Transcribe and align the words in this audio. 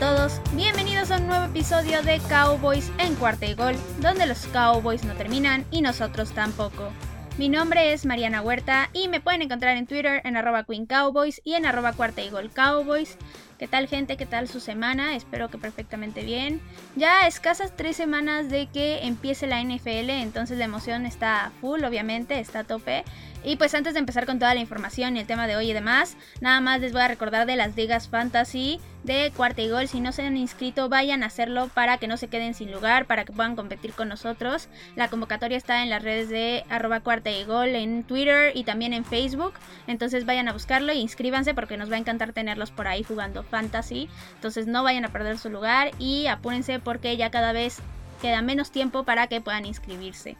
Todos, 0.00 0.42
bienvenidos 0.52 1.10
a 1.10 1.16
un 1.16 1.26
nuevo 1.26 1.46
episodio 1.46 2.02
de 2.02 2.20
Cowboys 2.28 2.92
en 2.98 3.14
cuarta 3.14 3.46
y 3.46 3.54
gol, 3.54 3.74
donde 4.00 4.26
los 4.26 4.46
Cowboys 4.48 5.04
no 5.04 5.14
terminan 5.14 5.64
y 5.70 5.80
nosotros 5.80 6.32
tampoco. 6.32 6.92
Mi 7.38 7.48
nombre 7.48 7.94
es 7.94 8.04
Mariana 8.04 8.42
Huerta 8.42 8.90
y 8.92 9.08
me 9.08 9.20
pueden 9.20 9.40
encontrar 9.40 9.74
en 9.76 9.86
Twitter 9.86 10.20
en 10.24 10.36
arroba 10.36 10.64
Queen 10.64 10.84
Cowboys 10.84 11.40
y 11.44 11.54
en 11.54 11.64
arroba 11.64 11.94
cuarta 11.94 12.20
y 12.20 12.28
gol 12.28 12.50
Cowboys. 12.50 13.16
¿Qué 13.58 13.68
tal 13.68 13.88
gente? 13.88 14.18
¿Qué 14.18 14.26
tal 14.26 14.48
su 14.48 14.60
semana? 14.60 15.16
Espero 15.16 15.48
que 15.48 15.56
perfectamente 15.56 16.22
bien. 16.24 16.60
Ya 16.94 17.26
escasas 17.26 17.74
tres 17.74 17.96
semanas 17.96 18.50
de 18.50 18.66
que 18.66 19.06
empiece 19.06 19.46
la 19.46 19.62
NFL, 19.62 20.10
entonces 20.10 20.58
la 20.58 20.66
emoción 20.66 21.06
está 21.06 21.52
full, 21.62 21.84
obviamente, 21.84 22.38
está 22.38 22.60
a 22.60 22.64
tope. 22.64 23.02
Y 23.46 23.54
pues 23.54 23.74
antes 23.74 23.94
de 23.94 24.00
empezar 24.00 24.26
con 24.26 24.40
toda 24.40 24.54
la 24.54 24.60
información 24.60 25.16
y 25.16 25.20
el 25.20 25.26
tema 25.26 25.46
de 25.46 25.54
hoy 25.54 25.70
y 25.70 25.72
demás, 25.72 26.16
nada 26.40 26.60
más 26.60 26.80
les 26.80 26.92
voy 26.92 27.02
a 27.02 27.06
recordar 27.06 27.46
de 27.46 27.54
las 27.54 27.76
ligas 27.76 28.08
fantasy 28.08 28.80
de 29.04 29.32
cuarta 29.36 29.62
y 29.62 29.68
gol. 29.70 29.86
Si 29.86 30.00
no 30.00 30.10
se 30.10 30.22
han 30.22 30.36
inscrito, 30.36 30.88
vayan 30.88 31.22
a 31.22 31.26
hacerlo 31.26 31.70
para 31.72 31.96
que 31.98 32.08
no 32.08 32.16
se 32.16 32.26
queden 32.26 32.54
sin 32.54 32.72
lugar, 32.72 33.06
para 33.06 33.24
que 33.24 33.32
puedan 33.32 33.54
competir 33.54 33.92
con 33.92 34.08
nosotros. 34.08 34.68
La 34.96 35.06
convocatoria 35.06 35.56
está 35.56 35.84
en 35.84 35.90
las 35.90 36.02
redes 36.02 36.28
de 36.28 36.64
arroba 36.68 36.98
cuarta 36.98 37.30
y 37.30 37.44
gol 37.44 37.68
en 37.68 38.02
Twitter 38.02 38.50
y 38.52 38.64
también 38.64 38.92
en 38.92 39.04
Facebook. 39.04 39.52
Entonces 39.86 40.26
vayan 40.26 40.48
a 40.48 40.52
buscarlo 40.52 40.90
e 40.90 40.96
inscríbanse 40.96 41.54
porque 41.54 41.76
nos 41.76 41.88
va 41.88 41.94
a 41.94 42.00
encantar 42.00 42.32
tenerlos 42.32 42.72
por 42.72 42.88
ahí 42.88 43.04
jugando 43.04 43.44
fantasy. 43.44 44.08
Entonces 44.34 44.66
no 44.66 44.82
vayan 44.82 45.04
a 45.04 45.12
perder 45.12 45.38
su 45.38 45.50
lugar 45.50 45.92
y 46.00 46.26
apúrense 46.26 46.80
porque 46.80 47.16
ya 47.16 47.30
cada 47.30 47.52
vez 47.52 47.78
queda 48.20 48.42
menos 48.42 48.72
tiempo 48.72 49.04
para 49.04 49.28
que 49.28 49.40
puedan 49.40 49.66
inscribirse. 49.66 50.36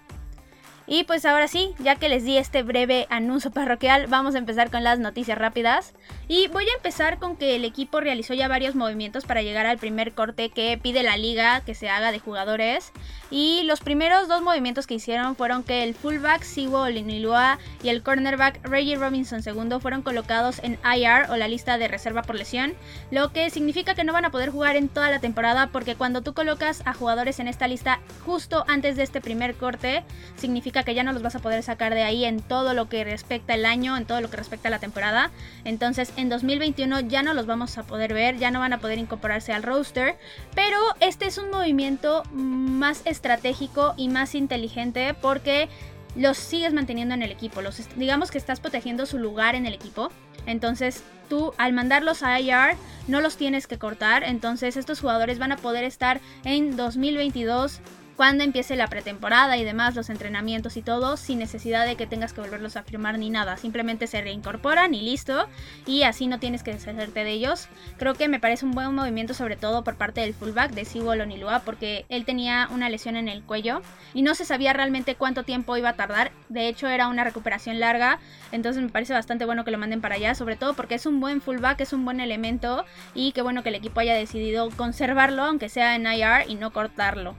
Y 0.88 1.04
pues 1.04 1.24
ahora 1.24 1.48
sí, 1.48 1.74
ya 1.80 1.96
que 1.96 2.08
les 2.08 2.24
di 2.24 2.38
este 2.38 2.62
breve 2.62 3.06
anuncio 3.10 3.50
parroquial, 3.50 4.06
vamos 4.06 4.36
a 4.36 4.38
empezar 4.38 4.70
con 4.70 4.84
las 4.84 5.00
noticias 5.00 5.36
rápidas. 5.36 5.94
Y 6.28 6.48
voy 6.48 6.64
a 6.64 6.76
empezar 6.76 7.18
con 7.18 7.36
que 7.36 7.56
el 7.56 7.64
equipo 7.64 8.00
realizó 8.00 8.34
ya 8.34 8.46
varios 8.46 8.74
movimientos 8.74 9.24
para 9.24 9.42
llegar 9.42 9.66
al 9.66 9.78
primer 9.78 10.12
corte 10.12 10.50
que 10.50 10.78
pide 10.80 11.02
la 11.02 11.16
liga 11.16 11.60
que 11.62 11.74
se 11.74 11.88
haga 11.88 12.12
de 12.12 12.20
jugadores. 12.20 12.92
Y 13.30 13.64
los 13.64 13.80
primeros 13.80 14.28
dos 14.28 14.42
movimientos 14.42 14.86
que 14.86 14.94
hicieron 14.94 15.34
fueron 15.34 15.64
que 15.64 15.82
el 15.82 15.94
fullback 15.94 16.42
Siwo 16.42 16.88
Linilua 16.88 17.58
y 17.82 17.88
el 17.88 18.02
cornerback 18.02 18.64
Reggie 18.64 18.96
Robinson 18.96 19.42
II 19.44 19.80
fueron 19.80 20.02
colocados 20.02 20.60
en 20.62 20.78
IR 20.84 21.30
o 21.30 21.36
la 21.36 21.48
lista 21.48 21.78
de 21.78 21.88
reserva 21.88 22.22
por 22.22 22.36
lesión, 22.36 22.74
lo 23.10 23.32
que 23.32 23.50
significa 23.50 23.94
que 23.94 24.04
no 24.04 24.12
van 24.12 24.24
a 24.24 24.30
poder 24.30 24.50
jugar 24.50 24.76
en 24.76 24.88
toda 24.88 25.10
la 25.10 25.18
temporada 25.18 25.68
porque 25.72 25.96
cuando 25.96 26.22
tú 26.22 26.34
colocas 26.34 26.82
a 26.84 26.94
jugadores 26.94 27.40
en 27.40 27.48
esta 27.48 27.66
lista 27.66 28.00
justo 28.24 28.64
antes 28.68 28.96
de 28.96 29.02
este 29.02 29.20
primer 29.20 29.54
corte, 29.56 30.04
significa 30.36 30.75
que 30.84 30.94
ya 30.94 31.02
no 31.02 31.12
los 31.12 31.22
vas 31.22 31.36
a 31.36 31.38
poder 31.38 31.62
sacar 31.62 31.94
de 31.94 32.02
ahí 32.02 32.24
en 32.24 32.40
todo 32.40 32.74
lo 32.74 32.88
que 32.88 33.04
respecta 33.04 33.54
el 33.54 33.66
año, 33.66 33.96
en 33.96 34.04
todo 34.04 34.20
lo 34.20 34.30
que 34.30 34.36
respecta 34.36 34.68
a 34.68 34.70
la 34.70 34.78
temporada. 34.78 35.30
Entonces 35.64 36.12
en 36.16 36.28
2021 36.28 37.00
ya 37.00 37.22
no 37.22 37.34
los 37.34 37.46
vamos 37.46 37.78
a 37.78 37.84
poder 37.84 38.14
ver, 38.14 38.38
ya 38.38 38.50
no 38.50 38.60
van 38.60 38.72
a 38.72 38.78
poder 38.78 38.98
incorporarse 38.98 39.52
al 39.52 39.62
roster. 39.62 40.16
Pero 40.54 40.78
este 41.00 41.26
es 41.26 41.38
un 41.38 41.50
movimiento 41.50 42.22
más 42.32 43.02
estratégico 43.04 43.94
y 43.96 44.08
más 44.08 44.34
inteligente 44.34 45.14
porque 45.14 45.68
los 46.14 46.36
sigues 46.36 46.72
manteniendo 46.72 47.14
en 47.14 47.22
el 47.22 47.30
equipo. 47.30 47.62
Los, 47.62 47.80
digamos 47.96 48.30
que 48.30 48.38
estás 48.38 48.60
protegiendo 48.60 49.06
su 49.06 49.18
lugar 49.18 49.54
en 49.54 49.66
el 49.66 49.74
equipo. 49.74 50.10
Entonces 50.46 51.02
tú 51.28 51.52
al 51.58 51.72
mandarlos 51.72 52.22
a 52.22 52.38
IR 52.40 52.76
no 53.08 53.20
los 53.20 53.36
tienes 53.36 53.66
que 53.66 53.78
cortar. 53.78 54.24
Entonces 54.24 54.76
estos 54.76 55.00
jugadores 55.00 55.38
van 55.38 55.52
a 55.52 55.56
poder 55.56 55.84
estar 55.84 56.20
en 56.44 56.76
2022 56.76 57.80
cuando 58.16 58.44
empiece 58.44 58.76
la 58.76 58.86
pretemporada 58.86 59.58
y 59.58 59.64
demás, 59.64 59.94
los 59.94 60.08
entrenamientos 60.08 60.78
y 60.78 60.82
todo, 60.82 61.18
sin 61.18 61.38
necesidad 61.38 61.86
de 61.86 61.96
que 61.96 62.06
tengas 62.06 62.32
que 62.32 62.40
volverlos 62.40 62.76
a 62.76 62.82
firmar 62.82 63.18
ni 63.18 63.28
nada. 63.28 63.58
Simplemente 63.58 64.06
se 64.06 64.22
reincorporan 64.22 64.94
y 64.94 65.02
listo. 65.02 65.46
Y 65.84 66.02
así 66.02 66.26
no 66.26 66.38
tienes 66.38 66.62
que 66.62 66.72
deshacerte 66.72 67.24
de 67.24 67.30
ellos. 67.32 67.68
Creo 67.98 68.14
que 68.14 68.28
me 68.28 68.40
parece 68.40 68.64
un 68.64 68.72
buen 68.72 68.94
movimiento, 68.94 69.34
sobre 69.34 69.56
todo 69.56 69.84
por 69.84 69.96
parte 69.96 70.22
del 70.22 70.32
fullback 70.32 70.72
de 70.72 70.86
Siwol 70.86 71.20
Onilua, 71.20 71.60
porque 71.60 72.06
él 72.08 72.24
tenía 72.24 72.68
una 72.72 72.88
lesión 72.88 73.16
en 73.16 73.28
el 73.28 73.42
cuello 73.42 73.82
y 74.14 74.22
no 74.22 74.34
se 74.34 74.46
sabía 74.46 74.72
realmente 74.72 75.14
cuánto 75.14 75.42
tiempo 75.42 75.76
iba 75.76 75.90
a 75.90 75.96
tardar. 75.96 76.32
De 76.48 76.68
hecho, 76.68 76.88
era 76.88 77.08
una 77.08 77.22
recuperación 77.22 77.80
larga. 77.80 78.18
Entonces 78.50 78.82
me 78.82 78.88
parece 78.88 79.12
bastante 79.12 79.44
bueno 79.44 79.64
que 79.64 79.70
lo 79.70 79.78
manden 79.78 80.00
para 80.00 80.14
allá, 80.14 80.34
sobre 80.34 80.56
todo 80.56 80.72
porque 80.72 80.94
es 80.94 81.04
un 81.04 81.20
buen 81.20 81.42
fullback, 81.42 81.80
es 81.82 81.92
un 81.92 82.06
buen 82.06 82.20
elemento. 82.20 82.86
Y 83.14 83.32
qué 83.32 83.42
bueno 83.42 83.62
que 83.62 83.68
el 83.68 83.74
equipo 83.74 84.00
haya 84.00 84.14
decidido 84.14 84.70
conservarlo, 84.70 85.44
aunque 85.44 85.68
sea 85.68 85.96
en 85.96 86.06
IR, 86.06 86.48
y 86.48 86.54
no 86.54 86.72
cortarlo. 86.72 87.36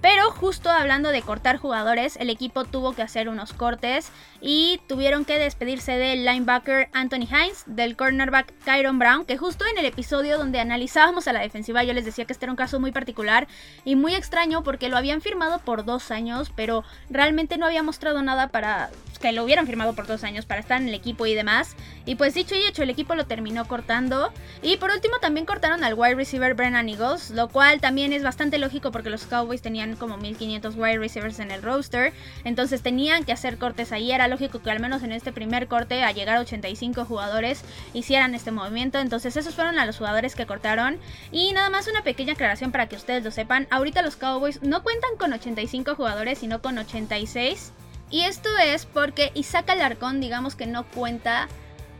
Pero 0.00 0.30
justo 0.30 0.70
hablando 0.70 1.10
de 1.10 1.22
cortar 1.22 1.56
jugadores, 1.56 2.16
el 2.16 2.30
equipo 2.30 2.64
tuvo 2.64 2.92
que 2.92 3.02
hacer 3.02 3.28
unos 3.28 3.52
cortes 3.52 4.10
y 4.40 4.80
tuvieron 4.86 5.24
que 5.24 5.38
despedirse 5.38 5.92
del 5.92 6.24
linebacker 6.24 6.88
Anthony 6.92 7.26
Hines, 7.28 7.64
del 7.66 7.96
cornerback 7.96 8.52
Kyron 8.64 8.98
Brown, 8.98 9.24
que 9.24 9.36
justo 9.36 9.64
en 9.66 9.78
el 9.78 9.86
episodio 9.86 10.38
donde 10.38 10.60
analizábamos 10.60 11.26
a 11.26 11.32
la 11.32 11.40
defensiva 11.40 11.82
yo 11.82 11.92
les 11.92 12.04
decía 12.04 12.26
que 12.26 12.32
este 12.32 12.44
era 12.44 12.52
un 12.52 12.56
caso 12.56 12.78
muy 12.78 12.92
particular 12.92 13.48
y 13.84 13.96
muy 13.96 14.14
extraño 14.14 14.62
porque 14.62 14.88
lo 14.88 14.96
habían 14.96 15.20
firmado 15.20 15.58
por 15.58 15.84
dos 15.84 16.12
años, 16.12 16.52
pero 16.54 16.84
realmente 17.10 17.58
no 17.58 17.66
había 17.66 17.82
mostrado 17.82 18.22
nada 18.22 18.48
para 18.48 18.90
que 19.18 19.32
lo 19.32 19.44
hubieran 19.44 19.66
firmado 19.66 19.94
por 19.94 20.06
dos 20.06 20.22
años 20.22 20.46
para 20.46 20.60
estar 20.60 20.80
en 20.80 20.88
el 20.88 20.94
equipo 20.94 21.26
y 21.26 21.34
demás. 21.34 21.74
Y 22.06 22.14
pues 22.14 22.34
dicho 22.34 22.54
y 22.54 22.64
hecho, 22.64 22.82
el 22.82 22.90
equipo 22.90 23.14
lo 23.14 23.26
terminó 23.26 23.66
cortando. 23.66 24.32
Y 24.62 24.76
por 24.76 24.90
último 24.90 25.18
también 25.20 25.44
cortaron 25.44 25.82
al 25.84 25.94
wide 25.94 26.14
receiver 26.14 26.54
Brennan 26.54 26.88
Eagles, 26.88 27.30
lo 27.30 27.48
cual 27.48 27.80
también 27.80 28.12
es 28.12 28.22
bastante 28.22 28.58
lógico 28.58 28.92
porque 28.92 29.10
los 29.10 29.26
Cowboys 29.26 29.60
tenían 29.62 29.87
como 29.96 30.16
1500 30.16 30.76
wide 30.76 30.98
receivers 30.98 31.38
en 31.38 31.50
el 31.50 31.62
roster. 31.62 32.12
Entonces 32.44 32.82
tenían 32.82 33.24
que 33.24 33.32
hacer 33.32 33.58
cortes 33.58 33.92
ahí. 33.92 34.12
Era 34.12 34.28
lógico 34.28 34.60
que 34.60 34.70
al 34.70 34.80
menos 34.80 35.02
en 35.02 35.12
este 35.12 35.32
primer 35.32 35.68
corte, 35.68 36.02
a 36.02 36.12
llegar 36.12 36.36
a 36.36 36.40
85 36.40 37.04
jugadores, 37.04 37.62
hicieran 37.92 38.34
este 38.34 38.50
movimiento. 38.50 38.98
Entonces 38.98 39.36
esos 39.36 39.54
fueron 39.54 39.78
a 39.78 39.86
los 39.86 39.98
jugadores 39.98 40.34
que 40.34 40.46
cortaron. 40.46 40.98
Y 41.32 41.52
nada 41.52 41.70
más 41.70 41.88
una 41.88 42.02
pequeña 42.02 42.34
aclaración 42.34 42.72
para 42.72 42.88
que 42.88 42.96
ustedes 42.96 43.24
lo 43.24 43.30
sepan. 43.30 43.66
Ahorita 43.70 44.02
los 44.02 44.16
Cowboys 44.16 44.62
no 44.62 44.82
cuentan 44.82 45.16
con 45.18 45.32
85 45.32 45.94
jugadores, 45.94 46.38
sino 46.38 46.60
con 46.60 46.78
86. 46.78 47.72
Y 48.10 48.22
esto 48.22 48.48
es 48.58 48.86
porque 48.86 49.32
Isaac 49.34 49.68
Alarcón, 49.70 50.20
digamos 50.20 50.54
que 50.54 50.66
no 50.66 50.84
cuenta 50.86 51.48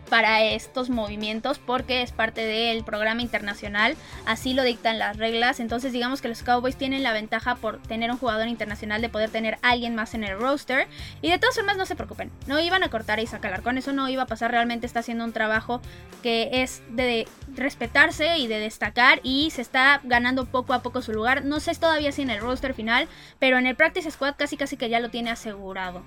para 0.09 0.43
estos 0.43 0.91
movimientos 0.91 1.59
porque 1.59 2.03
es 2.03 2.13
parte 2.13 2.45
del 2.45 2.85
programa 2.85 3.23
internacional, 3.23 3.97
así 4.27 4.55
lo 4.55 4.63
dictan 4.63 4.99
las 4.99 5.17
reglas, 5.17 5.61
entonces 5.61 5.93
digamos 5.93 6.21
que 6.21 6.29
los 6.29 6.43
Cowboys 6.43 6.77
tienen 6.77 7.03
la 7.03 7.13
ventaja 7.13 7.55
por 7.55 7.81
tener 7.83 8.11
un 8.11 8.19
jugador 8.19 8.49
internacional 8.49 9.01
de 9.01 9.09
poder 9.09 9.31
tener 9.31 9.55
a 9.63 9.71
alguien 9.71 9.95
más 9.95 10.15
en 10.15 10.25
el 10.25 10.39
roster 10.39 10.89
y 11.23 11.31
de 11.31 11.39
todas 11.39 11.55
formas 11.55 11.77
no 11.77 11.87
se 11.87 11.97
preocupen, 11.97 12.31
no 12.47 12.59
iban 12.61 12.83
a 12.83 12.91
cortar 12.91 13.19
a 13.19 13.23
Isaac 13.23 13.45
Alarcón, 13.45 13.79
eso 13.79 13.93
no 13.93 14.09
iba 14.09 14.25
a 14.25 14.27
pasar, 14.27 14.51
realmente 14.51 14.87
está 14.87 15.01
haciendo 15.01 15.25
un 15.25 15.33
trabajo 15.33 15.81
que 16.23 16.51
es 16.63 16.83
de 16.89 17.29
respetarse 17.55 18.39
y 18.39 18.47
de 18.47 18.59
destacar 18.59 19.21
y 19.23 19.51
se 19.51 19.63
está 19.63 20.01
ganando 20.05 20.47
poco 20.47 20.75
a 20.75 20.83
poco 20.83 21.03
su 21.03 21.13
lugar, 21.13 21.45
no 21.45 21.61
sé 21.61 21.75
todavía 21.75 22.13
si 22.13 22.23
en 22.23 22.31
el 22.31 22.41
roster 22.41 22.75
final, 22.75 23.09
pero 23.39 23.59
en 23.59 23.67
el 23.67 23.77
practice 23.77 24.11
squad 24.11 24.35
casi 24.37 24.57
casi 24.57 24.77
que 24.77 24.89
ya 24.89 25.01
lo 25.01 25.11
tiene 25.11 25.31
asegurado. 25.31 26.03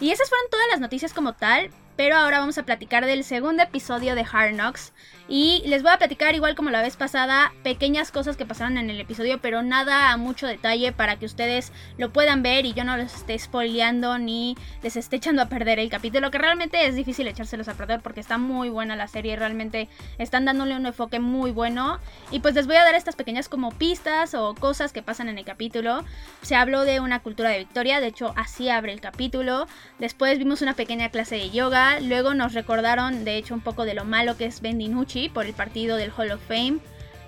Y 0.00 0.10
esas 0.10 0.28
fueron 0.28 0.50
todas 0.50 0.66
las 0.70 0.80
noticias 0.80 1.14
como 1.14 1.32
tal. 1.34 1.70
Pero 1.96 2.16
ahora 2.16 2.40
vamos 2.40 2.56
a 2.56 2.62
platicar 2.62 3.04
del 3.04 3.22
segundo 3.22 3.62
episodio 3.62 4.14
de 4.14 4.24
Hard 4.30 4.54
Knocks. 4.54 4.92
Y 5.28 5.62
les 5.66 5.82
voy 5.82 5.92
a 5.92 5.98
platicar, 5.98 6.34
igual 6.34 6.54
como 6.56 6.70
la 6.70 6.82
vez 6.82 6.96
pasada, 6.96 7.52
pequeñas 7.62 8.10
cosas 8.10 8.36
que 8.36 8.44
pasaron 8.44 8.76
en 8.76 8.90
el 8.90 9.00
episodio, 9.00 9.40
pero 9.40 9.62
nada 9.62 10.10
a 10.10 10.16
mucho 10.16 10.46
detalle 10.46 10.92
para 10.92 11.18
que 11.18 11.26
ustedes 11.26 11.72
lo 11.96 12.12
puedan 12.12 12.42
ver 12.42 12.66
y 12.66 12.74
yo 12.74 12.84
no 12.84 12.96
los 12.96 13.14
esté 13.14 13.38
spoileando 13.38 14.18
ni 14.18 14.56
les 14.82 14.96
esté 14.96 15.16
echando 15.16 15.40
a 15.40 15.48
perder 15.48 15.78
el 15.78 15.90
capítulo, 15.90 16.30
que 16.30 16.38
realmente 16.38 16.86
es 16.86 16.96
difícil 16.96 17.28
echárselos 17.28 17.68
a 17.68 17.74
perder 17.74 18.00
porque 18.00 18.20
está 18.20 18.36
muy 18.36 18.68
buena 18.68 18.96
la 18.96 19.06
serie, 19.06 19.36
realmente 19.36 19.88
están 20.18 20.44
dándole 20.44 20.76
un 20.76 20.86
enfoque 20.86 21.20
muy 21.20 21.50
bueno. 21.50 21.98
Y 22.30 22.40
pues 22.40 22.54
les 22.54 22.66
voy 22.66 22.76
a 22.76 22.84
dar 22.84 22.94
estas 22.94 23.16
pequeñas 23.16 23.48
como 23.48 23.70
pistas 23.70 24.34
o 24.34 24.54
cosas 24.54 24.92
que 24.92 25.02
pasan 25.02 25.28
en 25.28 25.38
el 25.38 25.44
capítulo. 25.44 26.04
Se 26.42 26.56
habló 26.56 26.84
de 26.84 27.00
una 27.00 27.20
cultura 27.20 27.50
de 27.50 27.60
victoria, 27.60 28.00
de 28.00 28.08
hecho 28.08 28.34
así 28.36 28.68
abre 28.68 28.92
el 28.92 29.00
capítulo. 29.00 29.66
Después 29.98 30.38
vimos 30.38 30.62
una 30.62 30.74
pequeña 30.74 31.10
clase 31.10 31.36
de 31.36 31.50
yoga 31.50 31.81
Luego 32.00 32.34
nos 32.34 32.54
recordaron, 32.54 33.24
de 33.24 33.36
hecho, 33.36 33.54
un 33.54 33.60
poco 33.60 33.84
de 33.84 33.94
lo 33.94 34.04
malo 34.04 34.36
que 34.36 34.46
es 34.46 34.60
Ben 34.60 34.78
DiNucci 34.78 35.28
por 35.28 35.46
el 35.46 35.54
partido 35.54 35.96
del 35.96 36.12
Hall 36.16 36.30
of 36.30 36.40
Fame. 36.46 36.78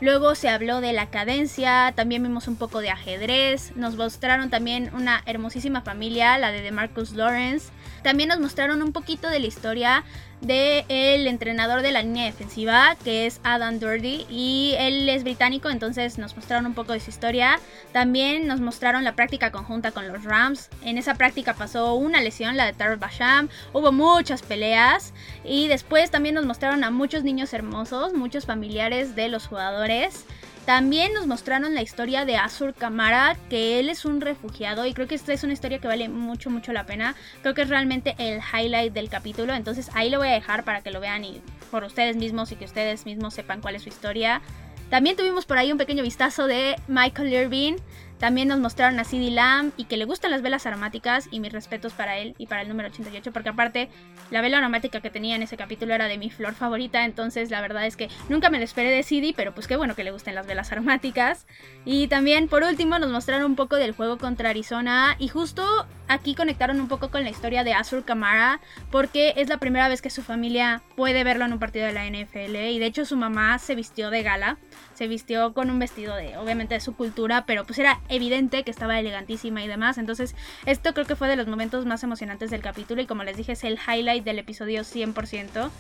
Luego 0.01 0.35
se 0.35 0.49
habló 0.49 0.81
de 0.81 0.93
la 0.93 1.11
cadencia, 1.11 1.93
también 1.95 2.23
vimos 2.23 2.49
un 2.49 2.57
poco 2.57 2.81
de 2.81 2.91
ajedrez, 2.91 3.75
nos 3.77 3.97
mostraron 3.97 4.51
también 4.51 4.91
una 4.95 5.23
hermosísima 5.25 5.83
familia, 5.83 6.37
la 6.39 6.51
de 6.51 6.63
DeMarcus 6.63 7.13
Lawrence. 7.13 7.71
También 8.05 8.29
nos 8.29 8.39
mostraron 8.39 8.83
un 8.83 8.93
poquito 8.93 9.31
de 9.31 9.41
la 9.41 9.47
historia 9.47 10.05
del 10.43 10.85
el 10.91 11.27
entrenador 11.27 11.81
de 11.81 11.91
la 11.91 12.03
línea 12.03 12.27
defensiva, 12.27 12.97
que 13.03 13.25
es 13.25 13.41
Adam 13.45 13.79
Durdy, 13.79 14.27
y 14.29 14.75
él 14.77 15.09
es 15.09 15.25
británico, 15.25 15.71
entonces 15.71 16.19
nos 16.19 16.37
mostraron 16.37 16.67
un 16.67 16.75
poco 16.75 16.93
de 16.93 17.01
su 17.01 17.09
historia. 17.09 17.59
También 17.93 18.47
nos 18.47 18.61
mostraron 18.61 19.05
la 19.05 19.17
práctica 19.17 19.51
conjunta 19.51 19.91
con 19.91 20.07
los 20.07 20.23
Rams. 20.23 20.69
En 20.83 20.99
esa 20.99 21.15
práctica 21.15 21.55
pasó 21.55 21.95
una 21.95 22.21
lesión, 22.21 22.59
la 22.59 22.67
de 22.67 22.75
Tarot 22.75 23.01
Basham, 23.01 23.49
hubo 23.73 23.91
muchas 23.91 24.43
peleas, 24.43 25.15
y 25.43 25.69
después 25.69 26.11
también 26.11 26.35
nos 26.35 26.45
mostraron 26.45 26.85
a 26.85 26.91
muchos 26.91 27.25
niños 27.25 27.55
hermosos, 27.55 28.13
muchos 28.13 28.45
familiares 28.45 29.17
de 29.17 29.31
los 29.31 29.47
jugadores. 29.47 30.27
También 30.67 31.13
nos 31.13 31.27
mostraron 31.27 31.75
la 31.75 31.83
historia 31.83 32.25
de 32.25 32.37
Azur 32.37 32.73
Kamara, 32.73 33.37
que 33.51 33.79
él 33.79 33.91
es 33.91 34.07
un 34.07 34.23
refugiado 34.23 34.87
y 34.87 34.95
creo 34.95 35.07
que 35.07 35.15
esta 35.15 35.35
es 35.35 35.45
una 35.45 35.53
historia 35.53 35.79
que 35.79 35.89
vale 35.89 36.09
mucho, 36.09 36.49
mucho 36.49 36.73
la 36.73 36.87
pena. 36.87 37.15
Creo 37.43 37.53
que 37.53 37.63
es 37.63 37.69
realmente 37.69 38.15
el 38.17 38.41
highlight 38.41 38.95
del 38.95 39.11
capítulo, 39.11 39.53
entonces 39.55 39.91
ahí 39.93 40.09
lo 40.09 40.19
voy 40.19 40.29
a 40.29 40.33
dejar 40.33 40.65
para 40.65 40.81
que 40.81 40.91
lo 40.91 41.01
vean 41.01 41.23
y 41.23 41.43
por 41.71 41.85
ustedes 41.85 42.17
mismos 42.17 42.51
y 42.51 42.57
que 42.57 42.65
ustedes 42.65 43.05
mismos 43.05 43.35
sepan 43.35 43.61
cuál 43.61 43.75
es 43.75 43.83
su 43.83 43.91
historia. 43.91 44.41
También 44.89 45.17
tuvimos 45.17 45.45
por 45.45 45.59
ahí 45.59 45.71
un 45.71 45.77
pequeño 45.77 46.03
vistazo 46.03 46.47
de 46.47 46.77
Michael 46.89 47.33
Irving, 47.33 47.77
también 48.25 48.49
nos 48.49 48.59
mostraron 48.59 48.99
a 48.99 49.05
CD 49.05 49.31
Lamb 49.31 49.73
y 49.77 49.85
que 49.85 49.99
le 49.99 50.07
gustan 50.07 50.31
las 50.31 50.41
velas 50.41 50.65
aromáticas 50.65 51.29
y 51.31 51.41
mis 51.41 51.53
respetos 51.53 51.93
para 51.93 52.17
él 52.17 52.35
y 52.39 52.47
para 52.47 52.63
el 52.63 52.71
número 52.71 52.89
88 52.89 53.35
porque 53.35 53.51
aparte 53.51 53.91
la 54.31 54.41
vela 54.41 54.57
aromática 54.57 55.03
que 55.03 55.11
tenía 55.11 55.37
en 55.37 55.43
ese 55.43 55.59
capítulo 55.59 55.93
era 55.93 56.09
de 56.09 56.17
mi 56.17 56.31
flor 56.31 56.55
favorita, 56.55 57.05
entonces 57.05 57.51
la 57.51 57.61
verdad 57.61 57.85
es 57.85 57.99
que 57.99 58.09
nunca 58.31 58.49
me 58.49 58.57
lo 58.57 58.65
esperé 58.65 58.89
de 58.89 59.03
CD, 59.03 59.35
pero 59.37 59.53
pues 59.53 59.67
qué 59.67 59.77
bueno 59.77 59.95
que 59.95 60.05
le 60.05 60.11
gusten 60.11 60.37
las 60.37 60.47
velas 60.47 60.73
aromáticas. 60.73 61.47
Y 61.85 62.09
también 62.09 62.49
por 62.49 62.63
último 62.63 62.99
nos 62.99 63.11
mostraron 63.11 63.45
un 63.45 63.57
poco 63.57 63.77
del 63.77 63.93
juego 63.93 64.17
contra 64.17 64.49
Arizona 64.49 65.17
y 65.19 65.29
justo 65.29 65.87
aquí 66.09 66.35
conectaron 66.35 66.81
un 66.81 66.89
poco 66.89 67.11
con 67.11 67.25
la 67.25 67.31
historia 67.31 67.63
de 67.63 67.75
Azur 67.75 68.07
Kamara 68.07 68.59
porque 68.91 69.35
es 69.37 69.51
la 69.51 69.59
primera 69.59 69.87
vez 69.89 70.01
que 70.01 70.09
su 70.09 70.23
familia 70.23 70.81
puede 70.97 71.25
verlo 71.25 71.45
en 71.45 71.53
un 71.53 71.59
partido 71.59 71.85
de 71.85 71.93
la 71.93 72.07
NFL 72.07 72.57
y 72.57 72.79
de 72.79 72.87
hecho 72.87 73.05
su 73.05 73.19
mamá 73.19 73.59
se 73.59 73.75
vistió 73.75 74.09
de 74.09 74.23
gala, 74.23 74.57
se 74.95 75.09
vistió 75.09 75.53
con 75.53 75.71
un 75.71 75.79
vestido 75.79 76.15
de 76.17 76.37
obviamente 76.37 76.75
de 76.75 76.81
su 76.81 76.95
cultura, 76.95 77.45
pero 77.47 77.65
pues 77.65 77.79
era 77.79 78.01
evidente 78.09 78.63
que 78.63 78.71
estaba 78.71 78.99
elegantísima 78.99 79.63
y 79.63 79.69
demás. 79.69 79.99
Entonces, 79.99 80.35
esto 80.67 80.95
creo 80.95 81.07
que 81.07 81.17
fue 81.17 81.29
de 81.29 81.37
los 81.37 81.47
momentos 81.47 81.85
más 81.87 82.03
emocionantes 82.03 82.51
del 82.51 82.61
capítulo 82.61 83.03
y 83.03 83.07
como 83.07 83.25
les 83.25 83.37
dije 83.37 83.53
es 83.53 83.65
el 83.65 83.79
highlight 83.79 84.25
del 84.25 84.39
episodio 84.39 84.83
100%. 84.83 85.71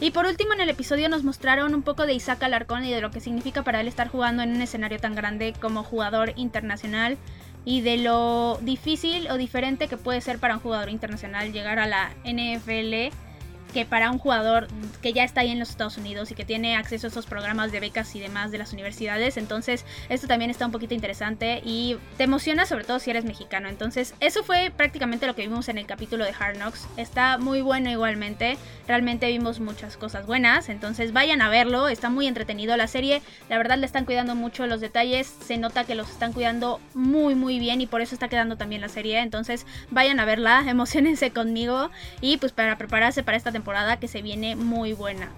Y 0.00 0.10
por 0.10 0.26
último 0.26 0.52
en 0.52 0.60
el 0.60 0.68
episodio 0.68 1.08
nos 1.08 1.22
mostraron 1.22 1.74
un 1.74 1.82
poco 1.82 2.06
de 2.06 2.14
Isaac 2.14 2.42
Alarcón 2.42 2.84
y 2.84 2.90
de 2.90 3.00
lo 3.00 3.12
que 3.12 3.20
significa 3.20 3.62
para 3.62 3.80
él 3.80 3.86
estar 3.86 4.08
jugando 4.08 4.42
en 4.42 4.50
un 4.50 4.60
escenario 4.60 4.98
tan 4.98 5.14
grande 5.14 5.54
como 5.60 5.84
jugador 5.84 6.32
internacional 6.34 7.18
y 7.64 7.82
de 7.82 7.98
lo 7.98 8.58
difícil 8.62 9.30
o 9.30 9.36
diferente 9.36 9.86
que 9.86 9.96
puede 9.96 10.20
ser 10.20 10.38
para 10.38 10.54
un 10.54 10.60
jugador 10.60 10.88
internacional 10.88 11.52
llegar 11.52 11.78
a 11.78 11.86
la 11.86 12.10
NFL 12.24 13.14
que 13.72 13.84
para 13.84 14.10
un 14.10 14.18
jugador 14.18 14.68
que 15.00 15.12
ya 15.12 15.24
está 15.24 15.40
ahí 15.40 15.50
en 15.50 15.58
los 15.58 15.70
Estados 15.70 15.96
Unidos 15.96 16.30
y 16.30 16.34
que 16.34 16.44
tiene 16.44 16.76
acceso 16.76 17.06
a 17.06 17.10
esos 17.10 17.26
programas 17.26 17.72
de 17.72 17.80
becas 17.80 18.14
y 18.14 18.20
demás 18.20 18.50
de 18.50 18.58
las 18.58 18.72
universidades, 18.72 19.36
entonces 19.36 19.84
esto 20.08 20.26
también 20.26 20.50
está 20.50 20.66
un 20.66 20.72
poquito 20.72 20.94
interesante 20.94 21.60
y 21.64 21.96
te 22.16 22.24
emociona 22.24 22.66
sobre 22.66 22.84
todo 22.84 22.98
si 22.98 23.10
eres 23.10 23.24
mexicano. 23.24 23.68
Entonces 23.68 24.14
eso 24.20 24.44
fue 24.44 24.72
prácticamente 24.76 25.26
lo 25.26 25.34
que 25.34 25.42
vimos 25.42 25.68
en 25.68 25.78
el 25.78 25.86
capítulo 25.86 26.24
de 26.24 26.34
Hard 26.38 26.56
Knocks. 26.56 26.86
Está 26.96 27.38
muy 27.38 27.62
bueno 27.62 27.90
igualmente, 27.90 28.58
realmente 28.86 29.28
vimos 29.28 29.60
muchas 29.60 29.96
cosas 29.96 30.26
buenas, 30.26 30.68
entonces 30.68 31.12
vayan 31.12 31.40
a 31.42 31.48
verlo, 31.48 31.88
está 31.88 32.10
muy 32.10 32.26
entretenido 32.26 32.76
la 32.76 32.86
serie, 32.86 33.22
la 33.48 33.56
verdad 33.56 33.78
le 33.78 33.86
están 33.86 34.04
cuidando 34.04 34.34
mucho 34.34 34.66
los 34.66 34.80
detalles, 34.80 35.26
se 35.26 35.56
nota 35.56 35.84
que 35.84 35.94
los 35.94 36.10
están 36.10 36.32
cuidando 36.32 36.80
muy 36.94 37.34
muy 37.34 37.58
bien 37.58 37.80
y 37.80 37.86
por 37.86 38.00
eso 38.00 38.14
está 38.14 38.28
quedando 38.28 38.56
también 38.56 38.80
la 38.80 38.88
serie, 38.88 39.20
entonces 39.20 39.66
vayan 39.90 40.20
a 40.20 40.24
verla, 40.24 40.62
emocionense 40.68 41.30
conmigo. 41.30 41.90
Y 42.20 42.36
pues 42.36 42.52
para 42.52 42.76
prepararse 42.76 43.22
para 43.22 43.36
esta 43.36 43.50
temporada 43.50 43.61
que 44.00 44.08
se 44.08 44.22
viene 44.22 44.56
muy 44.56 44.92
buena. 44.92 45.30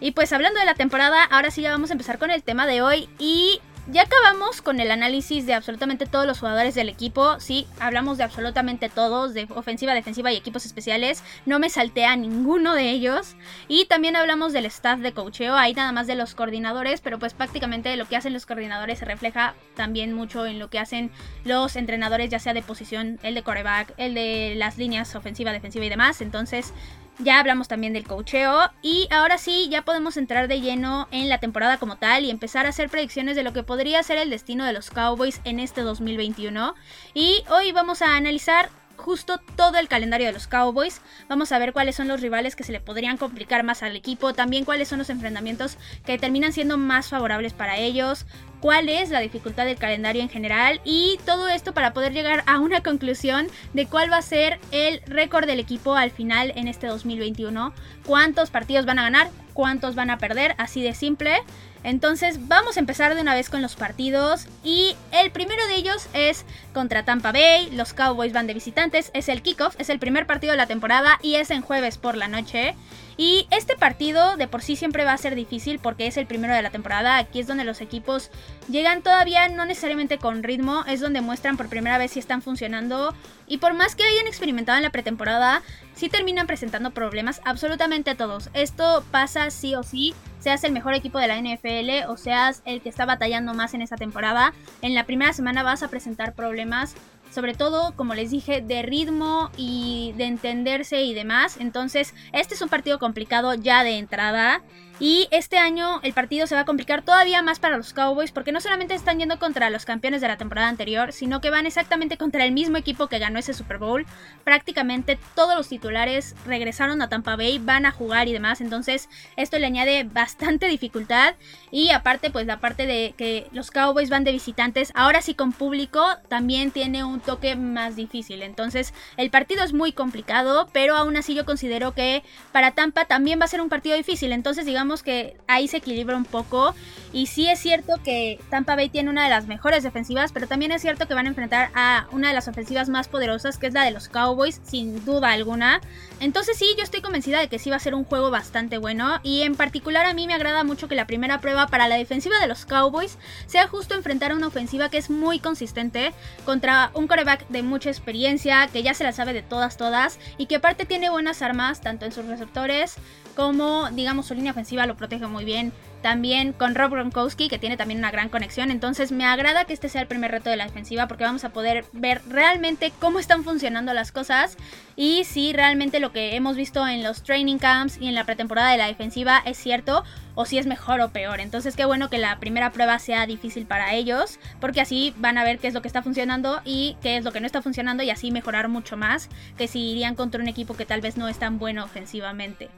Y 0.00 0.12
pues 0.12 0.32
hablando 0.32 0.60
de 0.60 0.66
la 0.66 0.74
temporada, 0.74 1.24
ahora 1.24 1.50
sí 1.50 1.62
ya 1.62 1.70
vamos 1.70 1.90
a 1.90 1.94
empezar 1.94 2.18
con 2.18 2.30
el 2.30 2.42
tema 2.42 2.66
de 2.66 2.82
hoy 2.82 3.08
y 3.18 3.60
ya 3.86 4.02
acabamos 4.02 4.62
con 4.62 4.80
el 4.80 4.90
análisis 4.90 5.44
de 5.44 5.52
absolutamente 5.52 6.06
todos 6.06 6.26
los 6.26 6.38
jugadores 6.38 6.74
del 6.74 6.88
equipo. 6.88 7.38
Sí, 7.38 7.66
hablamos 7.78 8.16
de 8.16 8.24
absolutamente 8.24 8.88
todos, 8.88 9.34
de 9.34 9.46
ofensiva, 9.54 9.92
defensiva 9.92 10.32
y 10.32 10.36
equipos 10.36 10.64
especiales. 10.64 11.22
No 11.44 11.58
me 11.58 11.68
salté 11.68 12.06
a 12.06 12.16
ninguno 12.16 12.74
de 12.74 12.88
ellos. 12.88 13.36
Y 13.68 13.84
también 13.84 14.16
hablamos 14.16 14.54
del 14.54 14.64
staff 14.66 15.00
de 15.00 15.12
coacheo. 15.12 15.54
Ahí 15.54 15.74
nada 15.74 15.92
más 15.92 16.06
de 16.06 16.14
los 16.14 16.34
coordinadores, 16.34 17.02
pero 17.02 17.18
pues 17.18 17.34
prácticamente 17.34 17.94
lo 17.96 18.08
que 18.08 18.16
hacen 18.16 18.32
los 18.32 18.46
coordinadores 18.46 19.00
se 19.00 19.04
refleja 19.04 19.54
también 19.76 20.14
mucho 20.14 20.46
en 20.46 20.58
lo 20.58 20.70
que 20.70 20.78
hacen 20.78 21.10
los 21.44 21.76
entrenadores, 21.76 22.30
ya 22.30 22.38
sea 22.38 22.54
de 22.54 22.62
posición, 22.62 23.18
el 23.22 23.34
de 23.34 23.42
coreback, 23.42 23.92
el 23.98 24.14
de 24.14 24.54
las 24.56 24.78
líneas 24.78 25.14
ofensiva, 25.14 25.52
defensiva 25.52 25.84
y 25.84 25.90
demás. 25.90 26.22
Entonces, 26.22 26.72
ya 27.18 27.38
hablamos 27.38 27.68
también 27.68 27.92
del 27.92 28.06
cocheo 28.06 28.70
y 28.82 29.08
ahora 29.10 29.38
sí 29.38 29.68
ya 29.70 29.82
podemos 29.82 30.16
entrar 30.16 30.48
de 30.48 30.60
lleno 30.60 31.08
en 31.10 31.28
la 31.28 31.38
temporada 31.38 31.78
como 31.78 31.96
tal 31.96 32.24
y 32.24 32.30
empezar 32.30 32.66
a 32.66 32.70
hacer 32.70 32.88
predicciones 32.88 33.36
de 33.36 33.42
lo 33.42 33.52
que 33.52 33.62
podría 33.62 34.02
ser 34.02 34.18
el 34.18 34.30
destino 34.30 34.64
de 34.64 34.72
los 34.72 34.90
Cowboys 34.90 35.40
en 35.44 35.60
este 35.60 35.82
2021. 35.82 36.74
Y 37.14 37.44
hoy 37.50 37.72
vamos 37.72 38.02
a 38.02 38.16
analizar 38.16 38.70
justo 38.96 39.38
todo 39.56 39.78
el 39.78 39.88
calendario 39.88 40.26
de 40.26 40.32
los 40.32 40.46
Cowboys. 40.46 41.00
Vamos 41.28 41.52
a 41.52 41.58
ver 41.58 41.72
cuáles 41.72 41.96
son 41.96 42.08
los 42.08 42.20
rivales 42.20 42.56
que 42.56 42.64
se 42.64 42.72
le 42.72 42.80
podrían 42.80 43.16
complicar 43.16 43.62
más 43.62 43.82
al 43.82 43.96
equipo, 43.96 44.32
también 44.34 44.64
cuáles 44.64 44.88
son 44.88 44.98
los 44.98 45.10
enfrentamientos 45.10 45.76
que 46.04 46.18
terminan 46.18 46.52
siendo 46.52 46.78
más 46.78 47.08
favorables 47.08 47.52
para 47.52 47.76
ellos, 47.76 48.26
cuál 48.64 48.88
es 48.88 49.10
la 49.10 49.20
dificultad 49.20 49.66
del 49.66 49.76
calendario 49.76 50.22
en 50.22 50.30
general 50.30 50.80
y 50.84 51.18
todo 51.26 51.48
esto 51.48 51.74
para 51.74 51.92
poder 51.92 52.14
llegar 52.14 52.42
a 52.46 52.60
una 52.60 52.82
conclusión 52.82 53.46
de 53.74 53.84
cuál 53.84 54.10
va 54.10 54.16
a 54.16 54.22
ser 54.22 54.58
el 54.70 55.02
récord 55.02 55.46
del 55.46 55.60
equipo 55.60 55.96
al 55.96 56.10
final 56.10 56.50
en 56.56 56.66
este 56.66 56.86
2021, 56.86 57.74
cuántos 58.06 58.48
partidos 58.48 58.86
van 58.86 58.98
a 58.98 59.02
ganar, 59.02 59.28
cuántos 59.52 59.94
van 59.94 60.08
a 60.08 60.16
perder, 60.16 60.54
así 60.56 60.82
de 60.82 60.94
simple. 60.94 61.42
Entonces 61.82 62.48
vamos 62.48 62.78
a 62.78 62.80
empezar 62.80 63.14
de 63.14 63.20
una 63.20 63.34
vez 63.34 63.50
con 63.50 63.60
los 63.60 63.76
partidos 63.76 64.46
y 64.64 64.96
el 65.12 65.30
primero 65.30 65.66
de 65.66 65.74
ellos 65.74 66.08
es 66.14 66.46
contra 66.72 67.04
Tampa 67.04 67.32
Bay, 67.32 67.68
los 67.70 67.92
Cowboys 67.92 68.32
van 68.32 68.46
de 68.46 68.54
visitantes, 68.54 69.10
es 69.12 69.28
el 69.28 69.42
kickoff, 69.42 69.78
es 69.78 69.90
el 69.90 69.98
primer 69.98 70.26
partido 70.26 70.52
de 70.52 70.56
la 70.56 70.66
temporada 70.66 71.18
y 71.20 71.34
es 71.34 71.50
en 71.50 71.60
jueves 71.60 71.98
por 71.98 72.16
la 72.16 72.28
noche. 72.28 72.74
Y 73.16 73.46
este 73.50 73.76
partido 73.76 74.36
de 74.36 74.48
por 74.48 74.62
sí 74.62 74.76
siempre 74.76 75.04
va 75.04 75.12
a 75.12 75.18
ser 75.18 75.34
difícil 75.34 75.78
porque 75.78 76.06
es 76.06 76.16
el 76.16 76.26
primero 76.26 76.54
de 76.54 76.62
la 76.62 76.70
temporada. 76.70 77.16
Aquí 77.16 77.40
es 77.40 77.46
donde 77.46 77.64
los 77.64 77.80
equipos 77.80 78.30
llegan 78.68 79.02
todavía 79.02 79.48
no 79.48 79.64
necesariamente 79.66 80.18
con 80.18 80.42
ritmo, 80.42 80.84
es 80.86 81.00
donde 81.00 81.20
muestran 81.20 81.56
por 81.56 81.68
primera 81.68 81.98
vez 81.98 82.12
si 82.12 82.18
están 82.18 82.42
funcionando. 82.42 83.14
Y 83.46 83.58
por 83.58 83.74
más 83.74 83.94
que 83.94 84.04
hayan 84.04 84.26
experimentado 84.26 84.78
en 84.78 84.84
la 84.84 84.90
pretemporada, 84.90 85.62
sí 85.94 86.08
terminan 86.08 86.46
presentando 86.46 86.90
problemas 86.90 87.40
absolutamente 87.44 88.14
todos. 88.14 88.50
Esto 88.54 89.04
pasa 89.10 89.50
sí 89.50 89.74
o 89.74 89.82
sí, 89.82 90.14
seas 90.40 90.64
el 90.64 90.72
mejor 90.72 90.94
equipo 90.94 91.18
de 91.18 91.28
la 91.28 91.38
NFL 91.38 92.10
o 92.10 92.16
seas 92.16 92.62
el 92.64 92.80
que 92.80 92.88
está 92.88 93.06
batallando 93.06 93.54
más 93.54 93.74
en 93.74 93.82
esta 93.82 93.96
temporada. 93.96 94.52
En 94.82 94.94
la 94.94 95.04
primera 95.04 95.32
semana 95.32 95.62
vas 95.62 95.82
a 95.82 95.88
presentar 95.88 96.34
problemas 96.34 96.94
sobre 97.30 97.54
todo, 97.54 97.94
como 97.96 98.14
les 98.14 98.30
dije, 98.30 98.60
de 98.60 98.82
ritmo 98.82 99.50
y 99.56 100.12
de 100.16 100.24
entenderse 100.24 101.02
y 101.02 101.14
demás. 101.14 101.56
Entonces, 101.58 102.14
este 102.32 102.54
es 102.54 102.62
un 102.62 102.68
partido 102.68 102.98
complicado 102.98 103.54
ya 103.54 103.82
de 103.84 103.98
entrada. 103.98 104.62
Y 105.00 105.26
este 105.32 105.58
año 105.58 105.98
el 106.04 106.12
partido 106.12 106.46
se 106.46 106.54
va 106.54 106.60
a 106.60 106.64
complicar 106.64 107.02
todavía 107.02 107.42
más 107.42 107.58
para 107.58 107.76
los 107.76 107.92
Cowboys 107.92 108.30
porque 108.30 108.52
no 108.52 108.60
solamente 108.60 108.94
están 108.94 109.18
yendo 109.18 109.40
contra 109.40 109.68
los 109.68 109.84
campeones 109.84 110.20
de 110.20 110.28
la 110.28 110.36
temporada 110.36 110.68
anterior, 110.68 111.12
sino 111.12 111.40
que 111.40 111.50
van 111.50 111.66
exactamente 111.66 112.16
contra 112.16 112.44
el 112.44 112.52
mismo 112.52 112.76
equipo 112.76 113.08
que 113.08 113.18
ganó 113.18 113.40
ese 113.40 113.54
Super 113.54 113.78
Bowl. 113.78 114.06
Prácticamente 114.44 115.18
todos 115.34 115.56
los 115.56 115.68
titulares 115.68 116.36
regresaron 116.46 117.02
a 117.02 117.08
Tampa 117.08 117.34
Bay, 117.34 117.58
van 117.58 117.86
a 117.86 117.90
jugar 117.90 118.28
y 118.28 118.32
demás, 118.32 118.60
entonces 118.60 119.08
esto 119.36 119.58
le 119.58 119.66
añade 119.66 120.04
bastante 120.04 120.68
dificultad 120.68 121.34
y 121.72 121.90
aparte 121.90 122.30
pues 122.30 122.46
la 122.46 122.60
parte 122.60 122.86
de 122.86 123.14
que 123.18 123.48
los 123.50 123.72
Cowboys 123.72 124.10
van 124.10 124.22
de 124.22 124.30
visitantes, 124.30 124.92
ahora 124.94 125.22
sí 125.22 125.34
con 125.34 125.50
público, 125.50 126.06
también 126.28 126.70
tiene 126.70 127.02
un 127.02 127.18
toque 127.18 127.56
más 127.56 127.96
difícil. 127.96 128.42
Entonces 128.42 128.94
el 129.16 129.30
partido 129.30 129.64
es 129.64 129.72
muy 129.72 129.90
complicado, 129.90 130.68
pero 130.72 130.96
aún 130.96 131.16
así 131.16 131.34
yo 131.34 131.44
considero 131.44 131.94
que 131.94 132.22
para 132.52 132.70
Tampa 132.70 133.06
también 133.06 133.40
va 133.40 133.46
a 133.46 133.48
ser 133.48 133.60
un 133.60 133.68
partido 133.68 133.96
difícil, 133.96 134.30
entonces 134.30 134.64
digamos 134.64 134.83
que 135.02 135.36
ahí 135.48 135.68
se 135.68 135.78
equilibra 135.78 136.16
un 136.16 136.24
poco. 136.24 136.74
Y 137.12 137.26
sí 137.26 137.48
es 137.48 137.60
cierto 137.60 137.94
que 138.02 138.40
Tampa 138.50 138.74
Bay 138.74 138.88
tiene 138.88 139.08
una 139.08 139.24
de 139.24 139.30
las 139.30 139.46
mejores 139.46 139.84
defensivas, 139.84 140.32
pero 140.32 140.48
también 140.48 140.72
es 140.72 140.82
cierto 140.82 141.06
que 141.06 141.14
van 141.14 141.26
a 141.26 141.28
enfrentar 141.28 141.70
a 141.74 142.08
una 142.10 142.28
de 142.28 142.34
las 142.34 142.48
ofensivas 142.48 142.88
más 142.88 143.06
poderosas, 143.06 143.56
que 143.56 143.68
es 143.68 143.72
la 143.72 143.84
de 143.84 143.92
los 143.92 144.08
Cowboys, 144.08 144.60
sin 144.64 145.04
duda 145.04 145.30
alguna. 145.30 145.80
Entonces 146.20 146.56
sí, 146.58 146.66
yo 146.76 146.82
estoy 146.82 147.02
convencida 147.02 147.38
de 147.38 147.48
que 147.48 147.58
sí 147.58 147.70
va 147.70 147.76
a 147.76 147.80
ser 147.80 147.94
un 147.94 148.04
juego 148.04 148.30
bastante 148.30 148.78
bueno. 148.78 149.20
Y 149.22 149.42
en 149.42 149.54
particular 149.54 150.06
a 150.06 150.12
mí 150.14 150.26
me 150.26 150.34
agrada 150.34 150.64
mucho 150.64 150.88
que 150.88 150.96
la 150.96 151.06
primera 151.06 151.40
prueba 151.40 151.68
para 151.68 151.86
la 151.86 151.96
defensiva 151.96 152.38
de 152.40 152.48
los 152.48 152.66
Cowboys 152.66 153.16
sea 153.46 153.68
justo 153.68 153.94
enfrentar 153.94 154.32
a 154.32 154.36
una 154.36 154.48
ofensiva 154.48 154.88
que 154.88 154.98
es 154.98 155.08
muy 155.08 155.38
consistente 155.38 156.12
contra 156.44 156.90
un 156.94 157.06
coreback 157.06 157.46
de 157.48 157.62
mucha 157.62 157.90
experiencia, 157.90 158.66
que 158.72 158.82
ya 158.82 158.94
se 158.94 159.04
la 159.04 159.12
sabe 159.12 159.32
de 159.32 159.42
todas, 159.42 159.76
todas, 159.76 160.18
y 160.36 160.46
que 160.46 160.56
aparte 160.56 160.84
tiene 160.84 161.10
buenas 161.10 161.42
armas, 161.42 161.80
tanto 161.80 162.06
en 162.06 162.12
sus 162.12 162.26
receptores 162.26 162.96
como, 163.34 163.90
digamos, 163.90 164.26
su 164.26 164.34
línea 164.34 164.52
ofensiva 164.52 164.86
lo 164.86 164.96
protege 164.96 165.26
muy 165.26 165.44
bien. 165.44 165.72
También 166.02 166.52
con 166.52 166.74
Rob 166.74 166.90
Gronkowski, 166.90 167.48
que 167.48 167.58
tiene 167.58 167.78
también 167.78 167.98
una 167.98 168.10
gran 168.10 168.28
conexión. 168.28 168.70
Entonces 168.70 169.10
me 169.10 169.24
agrada 169.24 169.64
que 169.64 169.72
este 169.72 169.88
sea 169.88 170.02
el 170.02 170.06
primer 170.06 170.30
reto 170.30 170.50
de 170.50 170.56
la 170.56 170.66
defensiva 170.66 171.08
porque 171.08 171.24
vamos 171.24 171.44
a 171.44 171.48
poder 171.54 171.86
ver 171.92 172.20
realmente 172.28 172.92
cómo 173.00 173.18
están 173.18 173.42
funcionando 173.42 173.94
las 173.94 174.12
cosas 174.12 174.58
y 174.96 175.24
si 175.24 175.54
realmente 175.54 176.00
lo 176.00 176.12
que 176.12 176.36
hemos 176.36 176.56
visto 176.56 176.86
en 176.86 177.02
los 177.02 177.22
training 177.22 177.56
camps 177.56 177.96
y 177.98 178.08
en 178.08 178.14
la 178.14 178.24
pretemporada 178.24 178.70
de 178.70 178.76
la 178.76 178.86
defensiva 178.86 179.42
es 179.46 179.56
cierto 179.56 180.04
o 180.34 180.44
si 180.44 180.58
es 180.58 180.66
mejor 180.66 181.00
o 181.00 181.08
peor. 181.08 181.40
Entonces 181.40 181.74
qué 181.74 181.86
bueno 181.86 182.10
que 182.10 182.18
la 182.18 182.38
primera 182.38 182.70
prueba 182.70 182.98
sea 182.98 183.26
difícil 183.26 183.64
para 183.64 183.94
ellos 183.94 184.38
porque 184.60 184.82
así 184.82 185.14
van 185.16 185.38
a 185.38 185.44
ver 185.44 185.58
qué 185.58 185.68
es 185.68 185.74
lo 185.74 185.80
que 185.80 185.88
está 185.88 186.02
funcionando 186.02 186.60
y 186.66 186.98
qué 187.00 187.16
es 187.16 187.24
lo 187.24 187.32
que 187.32 187.40
no 187.40 187.46
está 187.46 187.62
funcionando 187.62 188.02
y 188.02 188.10
así 188.10 188.30
mejorar 188.30 188.68
mucho 188.68 188.98
más 188.98 189.30
que 189.56 189.68
si 189.68 189.80
irían 189.92 190.16
contra 190.16 190.42
un 190.42 190.48
equipo 190.48 190.76
que 190.76 190.84
tal 190.84 191.00
vez 191.00 191.16
no 191.16 191.28
es 191.28 191.38
tan 191.38 191.58
bueno 191.58 191.82
ofensivamente. 191.82 192.68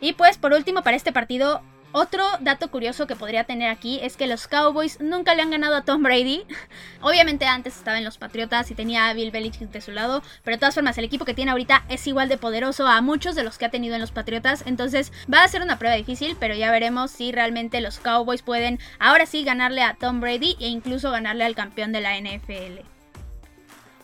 Y 0.00 0.14
pues 0.14 0.38
por 0.38 0.52
último 0.52 0.82
para 0.82 0.96
este 0.96 1.12
partido 1.12 1.62
Otro 1.96 2.24
dato 2.40 2.72
curioso 2.72 3.06
que 3.06 3.14
podría 3.14 3.44
tener 3.44 3.68
aquí 3.68 4.00
es 4.02 4.16
que 4.16 4.26
los 4.26 4.48
Cowboys 4.48 4.98
nunca 4.98 5.36
le 5.36 5.42
han 5.42 5.50
ganado 5.52 5.76
a 5.76 5.84
Tom 5.84 6.02
Brady. 6.02 6.42
Obviamente 7.02 7.46
antes 7.46 7.76
estaba 7.76 7.98
en 7.98 8.04
los 8.04 8.18
Patriotas 8.18 8.68
y 8.72 8.74
tenía 8.74 9.08
a 9.08 9.14
Bill 9.14 9.30
Belichick 9.30 9.70
de 9.70 9.80
su 9.80 9.92
lado, 9.92 10.20
pero 10.42 10.56
de 10.56 10.58
todas 10.58 10.74
formas 10.74 10.98
el 10.98 11.04
equipo 11.04 11.24
que 11.24 11.34
tiene 11.34 11.52
ahorita 11.52 11.84
es 11.88 12.04
igual 12.08 12.28
de 12.28 12.36
poderoso 12.36 12.88
a 12.88 13.00
muchos 13.00 13.36
de 13.36 13.44
los 13.44 13.58
que 13.58 13.66
ha 13.66 13.70
tenido 13.70 13.94
en 13.94 14.00
los 14.00 14.10
Patriotas, 14.10 14.64
entonces 14.66 15.12
va 15.32 15.44
a 15.44 15.48
ser 15.48 15.62
una 15.62 15.78
prueba 15.78 15.94
difícil, 15.94 16.36
pero 16.40 16.56
ya 16.56 16.72
veremos 16.72 17.12
si 17.12 17.30
realmente 17.30 17.80
los 17.80 18.00
Cowboys 18.00 18.42
pueden 18.42 18.80
ahora 18.98 19.24
sí 19.24 19.44
ganarle 19.44 19.84
a 19.84 19.94
Tom 19.94 20.20
Brady 20.20 20.56
e 20.58 20.66
incluso 20.66 21.12
ganarle 21.12 21.44
al 21.44 21.54
campeón 21.54 21.92
de 21.92 22.00
la 22.00 22.18
NFL. 22.18 22.93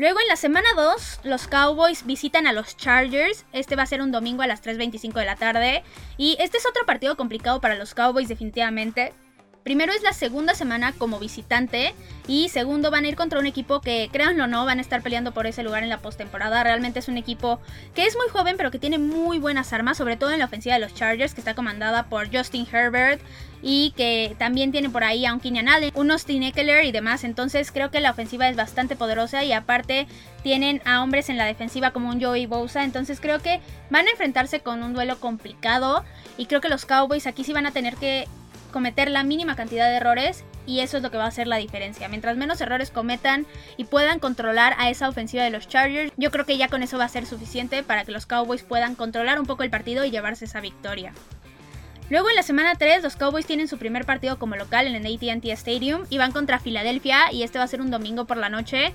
Luego 0.00 0.18
en 0.18 0.28
la 0.28 0.36
semana 0.36 0.66
2, 0.76 1.20
los 1.24 1.46
Cowboys 1.46 2.06
visitan 2.06 2.46
a 2.46 2.54
los 2.54 2.74
Chargers. 2.74 3.44
Este 3.52 3.76
va 3.76 3.82
a 3.82 3.86
ser 3.86 4.00
un 4.00 4.10
domingo 4.10 4.40
a 4.40 4.46
las 4.46 4.64
3.25 4.64 5.12
de 5.12 5.26
la 5.26 5.36
tarde. 5.36 5.84
Y 6.16 6.38
este 6.40 6.56
es 6.56 6.64
otro 6.64 6.86
partido 6.86 7.18
complicado 7.18 7.60
para 7.60 7.74
los 7.74 7.92
Cowboys 7.92 8.26
definitivamente. 8.26 9.12
Primero 9.62 9.92
es 9.92 10.02
la 10.02 10.14
segunda 10.14 10.54
semana 10.54 10.92
como 10.92 11.18
visitante 11.18 11.94
y 12.26 12.48
segundo 12.48 12.90
van 12.90 13.04
a 13.04 13.08
ir 13.08 13.16
contra 13.16 13.38
un 13.38 13.46
equipo 13.46 13.80
que, 13.80 14.08
créanlo 14.10 14.44
o 14.44 14.46
no, 14.46 14.64
van 14.64 14.78
a 14.78 14.80
estar 14.80 15.02
peleando 15.02 15.32
por 15.32 15.46
ese 15.46 15.62
lugar 15.62 15.82
en 15.82 15.90
la 15.90 15.98
postemporada. 15.98 16.64
Realmente 16.64 16.98
es 16.98 17.08
un 17.08 17.18
equipo 17.18 17.60
que 17.94 18.06
es 18.06 18.16
muy 18.16 18.28
joven 18.28 18.56
pero 18.56 18.70
que 18.70 18.78
tiene 18.78 18.98
muy 18.98 19.38
buenas 19.38 19.72
armas, 19.74 19.98
sobre 19.98 20.16
todo 20.16 20.30
en 20.30 20.38
la 20.38 20.46
ofensiva 20.46 20.74
de 20.74 20.80
los 20.80 20.94
Chargers 20.94 21.34
que 21.34 21.42
está 21.42 21.54
comandada 21.54 22.04
por 22.04 22.34
Justin 22.34 22.66
Herbert 22.72 23.20
y 23.62 23.92
que 23.96 24.34
también 24.38 24.72
tiene 24.72 24.88
por 24.88 25.04
ahí 25.04 25.26
a 25.26 25.34
un 25.34 25.40
Kenyan 25.40 25.68
Allen, 25.68 25.92
un 25.94 26.10
Austin 26.10 26.42
Eckler 26.42 26.86
y 26.86 26.92
demás. 26.92 27.24
Entonces 27.24 27.70
creo 27.70 27.90
que 27.90 28.00
la 28.00 28.12
ofensiva 28.12 28.48
es 28.48 28.56
bastante 28.56 28.96
poderosa 28.96 29.44
y 29.44 29.52
aparte 29.52 30.06
tienen 30.42 30.80
a 30.86 31.02
hombres 31.02 31.28
en 31.28 31.36
la 31.36 31.44
defensiva 31.44 31.90
como 31.90 32.08
un 32.08 32.22
Joey 32.22 32.46
Bosa. 32.46 32.84
Entonces 32.84 33.20
creo 33.20 33.40
que 33.40 33.60
van 33.90 34.06
a 34.06 34.10
enfrentarse 34.10 34.60
con 34.60 34.82
un 34.82 34.94
duelo 34.94 35.20
complicado 35.20 36.02
y 36.38 36.46
creo 36.46 36.62
que 36.62 36.70
los 36.70 36.86
Cowboys 36.86 37.26
aquí 37.26 37.44
sí 37.44 37.52
van 37.52 37.66
a 37.66 37.72
tener 37.72 37.96
que 37.96 38.26
cometer 38.70 39.10
la 39.10 39.24
mínima 39.24 39.56
cantidad 39.56 39.88
de 39.88 39.96
errores 39.96 40.44
y 40.66 40.80
eso 40.80 40.96
es 40.96 41.02
lo 41.02 41.10
que 41.10 41.16
va 41.16 41.24
a 41.24 41.28
hacer 41.28 41.46
la 41.46 41.56
diferencia. 41.56 42.08
Mientras 42.08 42.36
menos 42.36 42.60
errores 42.60 42.90
cometan 42.90 43.46
y 43.76 43.84
puedan 43.84 44.18
controlar 44.18 44.74
a 44.78 44.90
esa 44.90 45.08
ofensiva 45.08 45.42
de 45.42 45.50
los 45.50 45.68
Chargers, 45.68 46.12
yo 46.16 46.30
creo 46.30 46.46
que 46.46 46.56
ya 46.56 46.68
con 46.68 46.82
eso 46.82 46.98
va 46.98 47.04
a 47.04 47.08
ser 47.08 47.26
suficiente 47.26 47.82
para 47.82 48.04
que 48.04 48.12
los 48.12 48.26
Cowboys 48.26 48.62
puedan 48.62 48.94
controlar 48.94 49.40
un 49.40 49.46
poco 49.46 49.62
el 49.62 49.70
partido 49.70 50.04
y 50.04 50.10
llevarse 50.10 50.44
esa 50.44 50.60
victoria. 50.60 51.12
Luego 52.10 52.28
en 52.28 52.34
la 52.34 52.42
semana 52.42 52.74
3 52.74 53.04
los 53.04 53.14
Cowboys 53.16 53.46
tienen 53.46 53.68
su 53.68 53.78
primer 53.78 54.04
partido 54.04 54.38
como 54.38 54.56
local 54.56 54.88
en 54.88 54.96
el 54.96 55.14
ATT 55.14 55.44
Stadium 55.46 56.06
y 56.10 56.18
van 56.18 56.32
contra 56.32 56.58
Filadelfia 56.58 57.32
y 57.32 57.44
este 57.44 57.58
va 57.58 57.64
a 57.64 57.68
ser 57.68 57.80
un 57.80 57.90
domingo 57.90 58.24
por 58.24 58.36
la 58.36 58.48
noche. 58.48 58.92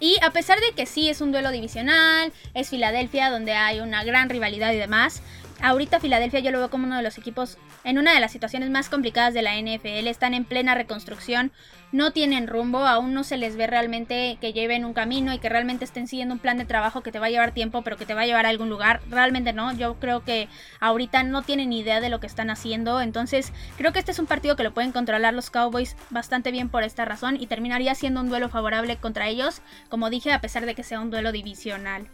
Y 0.00 0.16
a 0.20 0.30
pesar 0.30 0.58
de 0.60 0.72
que 0.74 0.84
sí 0.84 1.08
es 1.08 1.20
un 1.20 1.32
duelo 1.32 1.50
divisional, 1.52 2.32
es 2.54 2.68
Filadelfia 2.68 3.30
donde 3.30 3.52
hay 3.52 3.80
una 3.80 4.04
gran 4.04 4.28
rivalidad 4.28 4.72
y 4.72 4.76
demás, 4.76 5.22
ahorita 5.60 6.00
Filadelfia 6.00 6.40
yo 6.40 6.50
lo 6.50 6.58
veo 6.58 6.70
como 6.70 6.86
uno 6.86 6.96
de 6.96 7.02
los 7.02 7.18
equipos 7.18 7.58
en 7.84 7.98
una 7.98 8.14
de 8.14 8.20
las 8.20 8.32
situaciones 8.32 8.70
más 8.70 8.88
complicadas 8.88 9.34
de 9.34 9.42
la 9.42 9.56
NFL. 9.56 10.06
Están 10.06 10.34
en 10.34 10.44
plena 10.44 10.74
reconstrucción, 10.74 11.52
no 11.92 12.12
tienen 12.12 12.46
rumbo, 12.46 12.86
aún 12.86 13.14
no 13.14 13.24
se 13.24 13.36
les 13.36 13.56
ve 13.56 13.66
realmente 13.66 14.38
que 14.40 14.52
lleven 14.52 14.84
un 14.84 14.92
camino 14.92 15.32
y 15.32 15.38
que 15.38 15.48
realmente 15.48 15.84
estén 15.84 16.08
siguiendo 16.08 16.34
un 16.34 16.40
plan 16.40 16.58
de 16.58 16.64
trabajo 16.64 17.02
que 17.02 17.12
te 17.12 17.18
va 17.18 17.26
a 17.26 17.30
llevar 17.30 17.52
tiempo, 17.52 17.82
pero 17.82 17.96
que 17.96 18.06
te 18.06 18.14
va 18.14 18.22
a 18.22 18.26
llevar 18.26 18.46
a 18.46 18.50
algún 18.50 18.68
lugar. 18.68 19.00
Realmente 19.08 19.52
no, 19.52 19.72
yo 19.72 19.98
creo 20.00 20.24
que 20.24 20.48
ahorita 20.80 21.22
no 21.22 21.42
tienen 21.42 21.72
idea 21.72 22.00
de 22.00 22.10
lo 22.10 22.20
que 22.20 22.26
están 22.26 22.50
haciendo. 22.50 23.00
Entonces 23.00 23.52
creo 23.76 23.92
que 23.92 23.98
este 23.98 24.12
es 24.12 24.18
un 24.18 24.26
partido 24.26 24.56
que 24.56 24.64
lo 24.64 24.74
pueden 24.74 24.92
controlar 24.92 25.34
los 25.34 25.50
Cowboys 25.50 25.96
bastante 26.10 26.50
bien 26.50 26.68
por 26.68 26.82
esta 26.82 27.04
razón 27.04 27.36
y 27.40 27.46
terminaría 27.46 27.94
siendo 27.94 28.20
un 28.20 28.28
duelo 28.28 28.48
favorable 28.48 28.96
contra 28.96 29.28
ellos, 29.28 29.62
como 29.88 30.10
dije, 30.10 30.32
a 30.32 30.40
pesar 30.40 30.66
de 30.66 30.74
que 30.74 30.82
sea 30.82 31.00
un 31.00 31.10
duelo 31.10 31.32
divisional. 31.32 32.08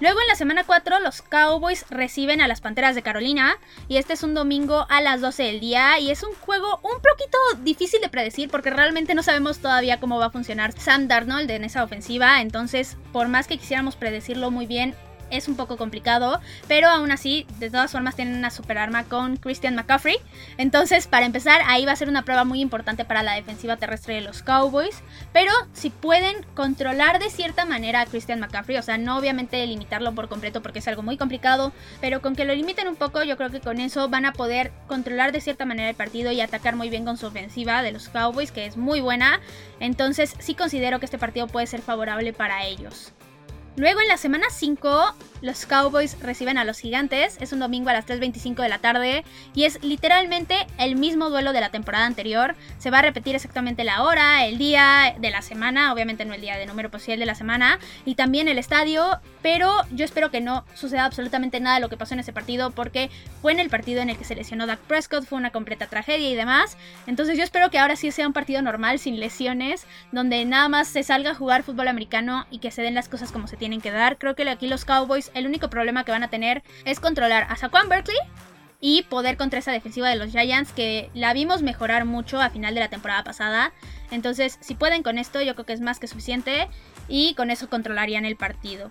Luego 0.00 0.20
en 0.20 0.28
la 0.28 0.36
semana 0.36 0.62
4 0.64 1.00
los 1.00 1.22
Cowboys 1.22 1.84
reciben 1.90 2.40
a 2.40 2.46
las 2.46 2.60
Panteras 2.60 2.94
de 2.94 3.02
Carolina 3.02 3.56
y 3.88 3.96
este 3.96 4.12
es 4.12 4.22
un 4.22 4.32
domingo 4.32 4.86
a 4.88 5.00
las 5.00 5.20
12 5.20 5.42
del 5.42 5.60
día 5.60 5.98
y 5.98 6.12
es 6.12 6.22
un 6.22 6.34
juego 6.34 6.78
un 6.84 7.00
poquito 7.02 7.38
difícil 7.64 8.00
de 8.00 8.08
predecir 8.08 8.48
porque 8.48 8.70
realmente 8.70 9.14
no 9.14 9.24
sabemos 9.24 9.58
todavía 9.58 9.98
cómo 9.98 10.18
va 10.18 10.26
a 10.26 10.30
funcionar 10.30 10.72
Sam 10.72 11.08
Darnold 11.08 11.50
en 11.50 11.64
esa 11.64 11.82
ofensiva, 11.82 12.40
entonces 12.40 12.96
por 13.12 13.26
más 13.26 13.48
que 13.48 13.58
quisiéramos 13.58 13.96
predecirlo 13.96 14.52
muy 14.52 14.66
bien, 14.66 14.94
es 15.30 15.48
un 15.48 15.56
poco 15.56 15.76
complicado, 15.76 16.40
pero 16.66 16.88
aún 16.88 17.10
así, 17.10 17.46
de 17.58 17.70
todas 17.70 17.92
formas, 17.92 18.16
tienen 18.16 18.36
una 18.36 18.50
super 18.50 18.78
arma 18.78 19.04
con 19.04 19.36
Christian 19.36 19.74
McCaffrey. 19.74 20.16
Entonces, 20.56 21.06
para 21.06 21.26
empezar, 21.26 21.60
ahí 21.66 21.84
va 21.84 21.92
a 21.92 21.96
ser 21.96 22.08
una 22.08 22.22
prueba 22.22 22.44
muy 22.44 22.60
importante 22.60 23.04
para 23.04 23.22
la 23.22 23.34
defensiva 23.34 23.76
terrestre 23.76 24.14
de 24.14 24.20
los 24.22 24.42
Cowboys. 24.42 25.02
Pero 25.32 25.52
si 25.72 25.90
pueden 25.90 26.44
controlar 26.54 27.18
de 27.18 27.30
cierta 27.30 27.64
manera 27.64 28.00
a 28.00 28.06
Christian 28.06 28.40
McCaffrey, 28.40 28.78
o 28.78 28.82
sea, 28.82 28.98
no 28.98 29.16
obviamente 29.16 29.66
limitarlo 29.66 30.14
por 30.14 30.28
completo 30.28 30.62
porque 30.62 30.78
es 30.78 30.88
algo 30.88 31.02
muy 31.02 31.16
complicado, 31.16 31.72
pero 32.00 32.20
con 32.22 32.34
que 32.34 32.44
lo 32.44 32.54
limiten 32.54 32.88
un 32.88 32.96
poco, 32.96 33.22
yo 33.22 33.36
creo 33.36 33.50
que 33.50 33.60
con 33.60 33.80
eso 33.80 34.08
van 34.08 34.24
a 34.24 34.32
poder 34.32 34.72
controlar 34.86 35.32
de 35.32 35.40
cierta 35.40 35.64
manera 35.64 35.90
el 35.90 35.96
partido 35.96 36.32
y 36.32 36.40
atacar 36.40 36.76
muy 36.76 36.90
bien 36.90 37.04
con 37.04 37.16
su 37.16 37.26
ofensiva 37.26 37.82
de 37.82 37.92
los 37.92 38.08
Cowboys, 38.08 38.52
que 38.52 38.66
es 38.66 38.76
muy 38.76 39.00
buena. 39.00 39.40
Entonces, 39.80 40.34
sí 40.38 40.54
considero 40.54 40.98
que 40.98 41.06
este 41.06 41.18
partido 41.18 41.46
puede 41.46 41.66
ser 41.66 41.82
favorable 41.82 42.32
para 42.32 42.64
ellos. 42.64 43.12
Luego 43.76 44.00
en 44.00 44.08
la 44.08 44.16
semana 44.16 44.46
5 44.50 45.14
los 45.40 45.66
Cowboys 45.66 46.18
reciben 46.20 46.58
a 46.58 46.64
los 46.64 46.80
Gigantes. 46.80 47.38
Es 47.40 47.52
un 47.52 47.60
domingo 47.60 47.90
a 47.90 47.92
las 47.92 48.06
3.25 48.06 48.62
de 48.62 48.68
la 48.68 48.78
tarde 48.78 49.24
y 49.54 49.64
es 49.64 49.82
literalmente 49.84 50.66
el 50.78 50.96
mismo 50.96 51.30
duelo 51.30 51.52
de 51.52 51.60
la 51.60 51.70
temporada 51.70 52.06
anterior. 52.06 52.56
Se 52.78 52.90
va 52.90 52.98
a 52.98 53.02
repetir 53.02 53.34
exactamente 53.34 53.84
la 53.84 54.02
hora, 54.02 54.46
el 54.46 54.58
día 54.58 55.14
de 55.18 55.30
la 55.30 55.42
semana, 55.42 55.92
obviamente 55.92 56.24
no 56.24 56.34
el 56.34 56.40
día 56.40 56.58
de 56.58 56.66
número 56.66 56.90
posible 56.90 57.18
de 57.18 57.26
la 57.26 57.34
semana, 57.34 57.78
y 58.04 58.16
también 58.16 58.48
el 58.48 58.58
estadio. 58.58 59.20
Pero 59.42 59.72
yo 59.92 60.04
espero 60.04 60.30
que 60.30 60.40
no 60.40 60.64
suceda 60.74 61.04
absolutamente 61.04 61.60
nada 61.60 61.76
de 61.76 61.80
lo 61.80 61.88
que 61.88 61.96
pasó 61.96 62.14
en 62.14 62.20
ese 62.20 62.32
partido 62.32 62.72
porque 62.72 63.10
fue 63.40 63.52
en 63.52 63.60
el 63.60 63.70
partido 63.70 64.02
en 64.02 64.10
el 64.10 64.18
que 64.18 64.24
se 64.24 64.34
lesionó 64.34 64.66
Dak 64.66 64.80
Prescott, 64.80 65.24
fue 65.24 65.38
una 65.38 65.50
completa 65.50 65.86
tragedia 65.86 66.28
y 66.28 66.34
demás. 66.34 66.76
Entonces 67.06 67.38
yo 67.38 67.44
espero 67.44 67.70
que 67.70 67.78
ahora 67.78 67.94
sí 67.94 68.10
sea 68.10 68.26
un 68.26 68.32
partido 68.32 68.60
normal, 68.60 68.98
sin 68.98 69.20
lesiones, 69.20 69.86
donde 70.10 70.44
nada 70.44 70.68
más 70.68 70.88
se 70.88 71.04
salga 71.04 71.30
a 71.30 71.34
jugar 71.34 71.62
fútbol 71.62 71.86
americano 71.86 72.46
y 72.50 72.58
que 72.58 72.72
se 72.72 72.82
den 72.82 72.94
las 72.94 73.08
cosas 73.08 73.30
como 73.30 73.46
se 73.46 73.56
tienen 73.68 73.82
que 73.82 73.90
dar. 73.90 74.16
Creo 74.16 74.34
que 74.34 74.48
aquí 74.48 74.66
los 74.66 74.86
Cowboys 74.86 75.30
el 75.34 75.46
único 75.46 75.68
problema 75.68 76.04
que 76.04 76.12
van 76.12 76.22
a 76.22 76.30
tener 76.30 76.62
es 76.86 77.00
controlar 77.00 77.46
a 77.50 77.56
Saquon 77.56 77.90
Berkeley 77.90 78.16
y 78.80 79.02
poder 79.02 79.36
contra 79.36 79.58
esa 79.58 79.72
defensiva 79.72 80.08
de 80.08 80.16
los 80.16 80.30
Giants 80.30 80.72
que 80.72 81.10
la 81.12 81.34
vimos 81.34 81.60
mejorar 81.60 82.06
mucho 82.06 82.40
a 82.40 82.48
final 82.48 82.74
de 82.74 82.80
la 82.80 82.88
temporada 82.88 83.24
pasada. 83.24 83.72
Entonces, 84.10 84.56
si 84.62 84.74
pueden 84.74 85.02
con 85.02 85.18
esto, 85.18 85.42
yo 85.42 85.54
creo 85.54 85.66
que 85.66 85.74
es 85.74 85.82
más 85.82 85.98
que 85.98 86.06
suficiente 86.06 86.68
y 87.08 87.34
con 87.34 87.50
eso 87.50 87.68
controlarían 87.68 88.24
el 88.24 88.36
partido. 88.36 88.90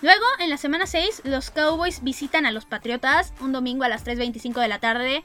Luego, 0.00 0.24
en 0.38 0.50
la 0.50 0.58
semana 0.58 0.86
6, 0.86 1.22
los 1.24 1.50
Cowboys 1.50 2.04
visitan 2.04 2.46
a 2.46 2.52
los 2.52 2.66
Patriotas 2.66 3.32
un 3.40 3.50
domingo 3.50 3.82
a 3.82 3.88
las 3.88 4.06
3.25 4.06 4.60
de 4.60 4.68
la 4.68 4.78
tarde. 4.78 5.24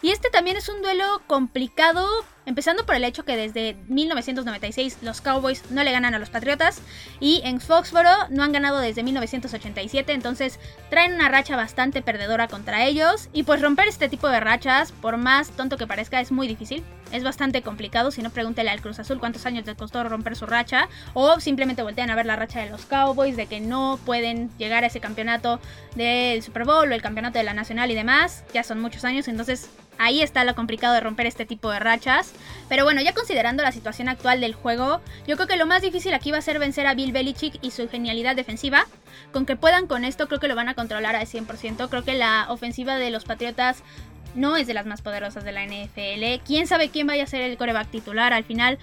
Y 0.00 0.10
este 0.10 0.30
también 0.30 0.56
es 0.56 0.68
un 0.68 0.80
duelo 0.80 1.22
complicado 1.26 2.06
Empezando 2.46 2.86
por 2.86 2.94
el 2.94 3.02
hecho 3.02 3.24
que 3.24 3.36
desde 3.36 3.76
1996 3.88 4.98
los 5.02 5.20
Cowboys 5.20 5.68
no 5.70 5.82
le 5.82 5.90
ganan 5.90 6.14
a 6.14 6.20
los 6.20 6.30
Patriotas 6.30 6.80
y 7.18 7.40
en 7.44 7.60
Foxboro 7.60 8.08
no 8.30 8.44
han 8.44 8.52
ganado 8.52 8.78
desde 8.78 9.02
1987, 9.02 10.12
entonces 10.12 10.60
traen 10.88 11.14
una 11.14 11.28
racha 11.28 11.56
bastante 11.56 12.02
perdedora 12.02 12.46
contra 12.46 12.84
ellos 12.84 13.28
y 13.32 13.42
pues 13.42 13.60
romper 13.60 13.88
este 13.88 14.08
tipo 14.08 14.28
de 14.28 14.38
rachas, 14.38 14.92
por 14.92 15.16
más 15.16 15.50
tonto 15.50 15.76
que 15.76 15.88
parezca, 15.88 16.20
es 16.20 16.30
muy 16.30 16.46
difícil. 16.46 16.84
Es 17.12 17.24
bastante 17.24 17.62
complicado, 17.62 18.10
si 18.10 18.22
no 18.22 18.30
pregúntele 18.30 18.70
al 18.70 18.80
Cruz 18.80 18.98
Azul 19.00 19.18
cuántos 19.18 19.46
años 19.46 19.66
les 19.66 19.76
costó 19.76 20.02
romper 20.04 20.36
su 20.36 20.46
racha 20.46 20.88
o 21.14 21.40
simplemente 21.40 21.82
voltean 21.82 22.10
a 22.10 22.16
ver 22.16 22.26
la 22.26 22.36
racha 22.36 22.60
de 22.60 22.70
los 22.70 22.84
Cowboys 22.86 23.36
de 23.36 23.46
que 23.46 23.60
no 23.60 23.98
pueden 24.04 24.50
llegar 24.56 24.84
a 24.84 24.88
ese 24.88 25.00
campeonato 25.00 25.60
del 25.96 26.42
Super 26.42 26.64
Bowl 26.64 26.90
o 26.90 26.94
el 26.94 27.02
campeonato 27.02 27.38
de 27.38 27.44
la 27.44 27.54
Nacional 27.54 27.90
y 27.90 27.94
demás, 27.94 28.44
ya 28.54 28.62
son 28.62 28.80
muchos 28.80 29.04
años, 29.04 29.26
entonces 29.26 29.68
ahí 29.98 30.22
está 30.22 30.44
lo 30.44 30.54
complicado 30.54 30.94
de 30.94 31.00
romper 31.00 31.26
este 31.26 31.46
tipo 31.46 31.70
de 31.70 31.78
rachas. 31.78 32.32
Pero 32.68 32.84
bueno, 32.84 33.00
ya 33.00 33.12
considerando 33.12 33.62
la 33.62 33.72
situación 33.72 34.08
actual 34.08 34.40
del 34.40 34.54
juego, 34.54 35.00
yo 35.26 35.36
creo 35.36 35.46
que 35.46 35.56
lo 35.56 35.66
más 35.66 35.82
difícil 35.82 36.14
aquí 36.14 36.30
va 36.30 36.38
a 36.38 36.42
ser 36.42 36.58
vencer 36.58 36.86
a 36.86 36.94
Bill 36.94 37.12
Belichick 37.12 37.58
y 37.62 37.70
su 37.70 37.88
genialidad 37.88 38.36
defensiva. 38.36 38.86
Con 39.32 39.46
que 39.46 39.56
puedan 39.56 39.86
con 39.86 40.04
esto, 40.04 40.28
creo 40.28 40.40
que 40.40 40.48
lo 40.48 40.54
van 40.54 40.68
a 40.68 40.74
controlar 40.74 41.16
al 41.16 41.26
100%. 41.26 41.88
Creo 41.88 42.04
que 42.04 42.14
la 42.14 42.46
ofensiva 42.48 42.96
de 42.96 43.10
los 43.10 43.24
Patriotas 43.24 43.82
no 44.36 44.56
es 44.56 44.66
de 44.66 44.74
las 44.74 44.86
más 44.86 45.02
poderosas 45.02 45.44
de 45.44 45.52
la 45.52 45.64
NFL. 45.64 46.44
Quién 46.44 46.66
sabe 46.66 46.90
quién 46.90 47.06
vaya 47.06 47.24
a 47.24 47.26
ser 47.26 47.40
el 47.40 47.56
coreback 47.56 47.88
titular. 47.90 48.32
Al 48.32 48.44
final, 48.44 48.78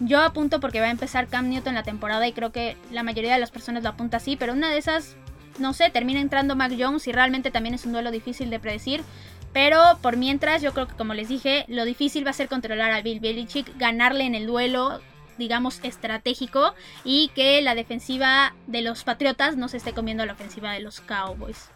yo 0.00 0.20
apunto 0.20 0.60
porque 0.60 0.80
va 0.80 0.86
a 0.86 0.90
empezar 0.90 1.26
Cam 1.26 1.48
Newton 1.48 1.74
la 1.74 1.82
temporada 1.82 2.26
y 2.28 2.32
creo 2.32 2.52
que 2.52 2.76
la 2.92 3.02
mayoría 3.02 3.32
de 3.32 3.40
las 3.40 3.50
personas 3.50 3.82
lo 3.82 3.88
apunta 3.88 4.18
así. 4.18 4.36
Pero 4.36 4.52
una 4.52 4.70
de 4.70 4.78
esas, 4.78 5.16
no 5.58 5.72
sé, 5.72 5.90
termina 5.90 6.20
entrando 6.20 6.56
Mac 6.56 6.72
Jones 6.78 7.06
y 7.08 7.12
realmente 7.12 7.50
también 7.50 7.74
es 7.74 7.86
un 7.86 7.92
duelo 7.92 8.10
difícil 8.10 8.50
de 8.50 8.60
predecir. 8.60 9.02
Pero 9.52 9.98
por 10.02 10.16
mientras, 10.16 10.62
yo 10.62 10.72
creo 10.72 10.86
que 10.86 10.94
como 10.94 11.14
les 11.14 11.28
dije, 11.28 11.64
lo 11.68 11.84
difícil 11.84 12.26
va 12.26 12.30
a 12.30 12.34
ser 12.34 12.48
controlar 12.48 12.92
a 12.92 13.02
Bill 13.02 13.20
Belichick, 13.20 13.76
ganarle 13.78 14.24
en 14.24 14.34
el 14.34 14.46
duelo, 14.46 15.00
digamos, 15.38 15.80
estratégico 15.82 16.74
y 17.04 17.30
que 17.34 17.62
la 17.62 17.74
defensiva 17.74 18.54
de 18.66 18.82
los 18.82 19.04
Patriotas 19.04 19.56
no 19.56 19.68
se 19.68 19.78
esté 19.78 19.92
comiendo 19.92 20.26
la 20.26 20.32
ofensiva 20.34 20.72
de 20.72 20.80
los 20.80 21.00
Cowboys. 21.00 21.70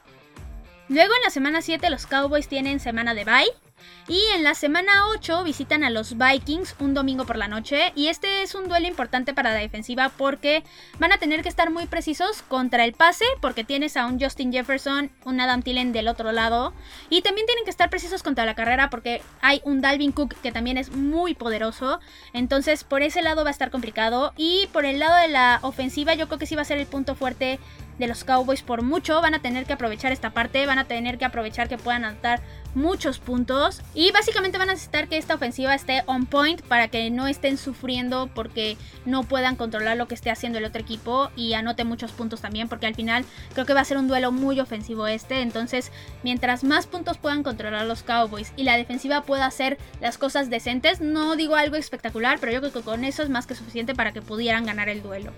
Luego 0.88 1.14
en 1.14 1.22
la 1.22 1.30
semana 1.30 1.62
7 1.62 1.88
los 1.90 2.06
Cowboys 2.06 2.48
tienen 2.48 2.80
semana 2.80 3.14
de 3.14 3.24
bye. 3.24 3.71
Y 4.08 4.20
en 4.34 4.42
la 4.42 4.54
semana 4.54 5.08
8 5.14 5.44
visitan 5.44 5.84
a 5.84 5.90
los 5.90 6.18
Vikings 6.18 6.74
un 6.80 6.92
domingo 6.92 7.24
por 7.24 7.36
la 7.36 7.48
noche. 7.48 7.92
Y 7.94 8.08
este 8.08 8.42
es 8.42 8.54
un 8.54 8.68
duelo 8.68 8.86
importante 8.86 9.32
para 9.32 9.52
la 9.52 9.58
defensiva 9.58 10.10
porque 10.16 10.64
van 10.98 11.12
a 11.12 11.18
tener 11.18 11.42
que 11.42 11.48
estar 11.48 11.70
muy 11.70 11.86
precisos 11.86 12.42
contra 12.42 12.84
el 12.84 12.92
pase 12.92 13.24
porque 13.40 13.64
tienes 13.64 13.96
a 13.96 14.06
un 14.06 14.20
Justin 14.20 14.52
Jefferson, 14.52 15.10
un 15.24 15.40
Adam 15.40 15.62
Tillen 15.62 15.92
del 15.92 16.08
otro 16.08 16.32
lado. 16.32 16.72
Y 17.10 17.22
también 17.22 17.46
tienen 17.46 17.64
que 17.64 17.70
estar 17.70 17.90
precisos 17.90 18.22
contra 18.22 18.44
la 18.44 18.54
carrera 18.54 18.90
porque 18.90 19.22
hay 19.40 19.60
un 19.64 19.80
Dalvin 19.80 20.12
Cook 20.12 20.34
que 20.42 20.52
también 20.52 20.78
es 20.78 20.90
muy 20.90 21.34
poderoso. 21.34 22.00
Entonces 22.32 22.84
por 22.84 23.02
ese 23.02 23.22
lado 23.22 23.44
va 23.44 23.50
a 23.50 23.52
estar 23.52 23.70
complicado. 23.70 24.32
Y 24.36 24.68
por 24.72 24.84
el 24.84 24.98
lado 24.98 25.16
de 25.16 25.28
la 25.28 25.60
ofensiva 25.62 26.14
yo 26.14 26.26
creo 26.26 26.38
que 26.38 26.46
sí 26.46 26.56
va 26.56 26.62
a 26.62 26.66
ser 26.66 26.78
el 26.78 26.86
punto 26.86 27.14
fuerte 27.14 27.60
de 27.98 28.06
los 28.06 28.24
Cowboys 28.24 28.62
por 28.62 28.82
mucho. 28.82 29.20
Van 29.20 29.34
a 29.34 29.40
tener 29.40 29.66
que 29.66 29.72
aprovechar 29.72 30.12
esta 30.12 30.30
parte, 30.30 30.66
van 30.66 30.78
a 30.78 30.84
tener 30.84 31.18
que 31.18 31.24
aprovechar 31.24 31.68
que 31.68 31.78
puedan 31.78 32.04
anotar 32.04 32.40
muchos 32.74 33.18
puntos. 33.18 33.82
Y 33.94 34.10
básicamente 34.12 34.58
van 34.58 34.70
a 34.70 34.72
necesitar 34.72 35.08
que 35.08 35.18
esta 35.18 35.34
ofensiva 35.34 35.74
esté 35.74 36.02
on 36.06 36.26
point 36.26 36.62
para 36.62 36.88
que 36.88 37.10
no 37.10 37.26
estén 37.26 37.58
sufriendo 37.58 38.30
porque 38.34 38.76
no 39.04 39.24
puedan 39.24 39.56
controlar 39.56 39.96
lo 39.96 40.08
que 40.08 40.14
esté 40.14 40.30
haciendo 40.30 40.58
el 40.58 40.64
otro 40.64 40.80
equipo 40.80 41.30
y 41.36 41.54
anote 41.54 41.84
muchos 41.84 42.12
puntos 42.12 42.40
también. 42.40 42.68
Porque 42.68 42.86
al 42.86 42.94
final 42.94 43.24
creo 43.52 43.66
que 43.66 43.74
va 43.74 43.80
a 43.80 43.84
ser 43.84 43.98
un 43.98 44.08
duelo 44.08 44.32
muy 44.32 44.60
ofensivo 44.60 45.06
este. 45.06 45.42
Entonces, 45.42 45.92
mientras 46.22 46.64
más 46.64 46.86
puntos 46.86 47.18
puedan 47.18 47.42
controlar 47.42 47.86
los 47.86 48.02
Cowboys 48.02 48.52
y 48.56 48.64
la 48.64 48.76
defensiva 48.76 49.22
pueda 49.22 49.46
hacer 49.46 49.78
las 50.00 50.18
cosas 50.18 50.50
decentes, 50.50 51.00
no 51.00 51.36
digo 51.36 51.56
algo 51.56 51.76
espectacular, 51.76 52.38
pero 52.40 52.52
yo 52.52 52.60
creo 52.60 52.72
que 52.72 52.82
con 52.82 53.04
eso 53.04 53.22
es 53.22 53.28
más 53.28 53.46
que 53.46 53.54
suficiente 53.54 53.94
para 53.94 54.12
que 54.12 54.22
pudieran 54.22 54.66
ganar 54.66 54.88
el 54.88 55.02
duelo. 55.02 55.32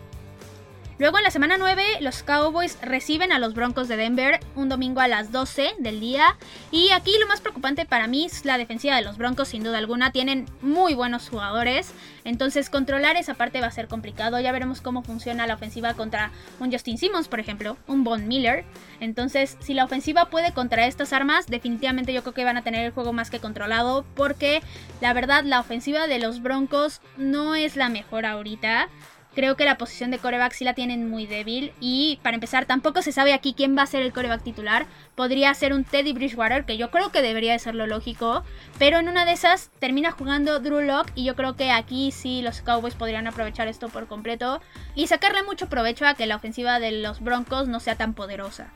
Luego 0.96 1.18
en 1.18 1.24
la 1.24 1.32
semana 1.32 1.56
9 1.58 1.82
los 2.02 2.22
Cowboys 2.22 2.78
reciben 2.80 3.32
a 3.32 3.40
los 3.40 3.54
Broncos 3.54 3.88
de 3.88 3.96
Denver 3.96 4.38
un 4.54 4.68
domingo 4.68 5.00
a 5.00 5.08
las 5.08 5.32
12 5.32 5.74
del 5.80 5.98
día. 5.98 6.36
Y 6.70 6.90
aquí 6.90 7.12
lo 7.18 7.26
más 7.26 7.40
preocupante 7.40 7.84
para 7.84 8.06
mí 8.06 8.26
es 8.26 8.44
la 8.44 8.58
defensiva 8.58 8.94
de 8.94 9.02
los 9.02 9.18
Broncos, 9.18 9.48
sin 9.48 9.64
duda 9.64 9.78
alguna. 9.78 10.12
Tienen 10.12 10.46
muy 10.62 10.94
buenos 10.94 11.28
jugadores. 11.28 11.92
Entonces 12.22 12.70
controlar 12.70 13.16
esa 13.16 13.34
parte 13.34 13.60
va 13.60 13.66
a 13.66 13.72
ser 13.72 13.88
complicado. 13.88 14.38
Ya 14.38 14.52
veremos 14.52 14.80
cómo 14.80 15.02
funciona 15.02 15.48
la 15.48 15.54
ofensiva 15.54 15.94
contra 15.94 16.30
un 16.60 16.70
Justin 16.70 16.96
Simmons, 16.96 17.26
por 17.26 17.40
ejemplo, 17.40 17.76
un 17.88 18.04
Von 18.04 18.28
Miller. 18.28 18.64
Entonces 19.00 19.56
si 19.60 19.74
la 19.74 19.84
ofensiva 19.84 20.30
puede 20.30 20.52
contra 20.52 20.86
estas 20.86 21.12
armas, 21.12 21.48
definitivamente 21.48 22.12
yo 22.12 22.22
creo 22.22 22.34
que 22.34 22.44
van 22.44 22.56
a 22.56 22.62
tener 22.62 22.84
el 22.84 22.92
juego 22.92 23.12
más 23.12 23.30
que 23.30 23.40
controlado. 23.40 24.04
Porque 24.14 24.62
la 25.00 25.12
verdad 25.12 25.42
la 25.42 25.58
ofensiva 25.58 26.06
de 26.06 26.20
los 26.20 26.40
Broncos 26.40 27.00
no 27.16 27.56
es 27.56 27.74
la 27.74 27.88
mejor 27.88 28.26
ahorita. 28.26 28.88
Creo 29.34 29.56
que 29.56 29.64
la 29.64 29.78
posición 29.78 30.10
de 30.10 30.18
coreback 30.18 30.52
sí 30.52 30.64
la 30.64 30.74
tienen 30.74 31.08
muy 31.08 31.26
débil. 31.26 31.72
Y 31.80 32.20
para 32.22 32.34
empezar, 32.34 32.66
tampoco 32.66 33.02
se 33.02 33.12
sabe 33.12 33.32
aquí 33.32 33.54
quién 33.54 33.76
va 33.76 33.82
a 33.82 33.86
ser 33.86 34.02
el 34.02 34.12
coreback 34.12 34.42
titular. 34.42 34.86
Podría 35.14 35.52
ser 35.54 35.72
un 35.72 35.84
Teddy 35.84 36.12
Bridgewater, 36.12 36.64
que 36.64 36.76
yo 36.76 36.90
creo 36.90 37.10
que 37.10 37.22
debería 37.22 37.52
de 37.52 37.58
ser 37.58 37.74
lo 37.74 37.86
lógico. 37.86 38.44
Pero 38.78 38.98
en 38.98 39.08
una 39.08 39.24
de 39.24 39.32
esas 39.32 39.70
termina 39.80 40.12
jugando 40.12 40.60
Drew 40.60 40.80
Locke. 40.80 41.12
Y 41.14 41.24
yo 41.24 41.34
creo 41.34 41.56
que 41.56 41.70
aquí 41.70 42.12
sí 42.12 42.42
los 42.42 42.60
Cowboys 42.60 42.94
podrían 42.94 43.26
aprovechar 43.26 43.66
esto 43.66 43.88
por 43.88 44.06
completo. 44.06 44.60
Y 44.94 45.08
sacarle 45.08 45.42
mucho 45.42 45.68
provecho 45.68 46.06
a 46.06 46.14
que 46.14 46.26
la 46.26 46.36
ofensiva 46.36 46.78
de 46.78 46.92
los 46.92 47.20
Broncos 47.20 47.66
no 47.66 47.80
sea 47.80 47.96
tan 47.96 48.14
poderosa. 48.14 48.72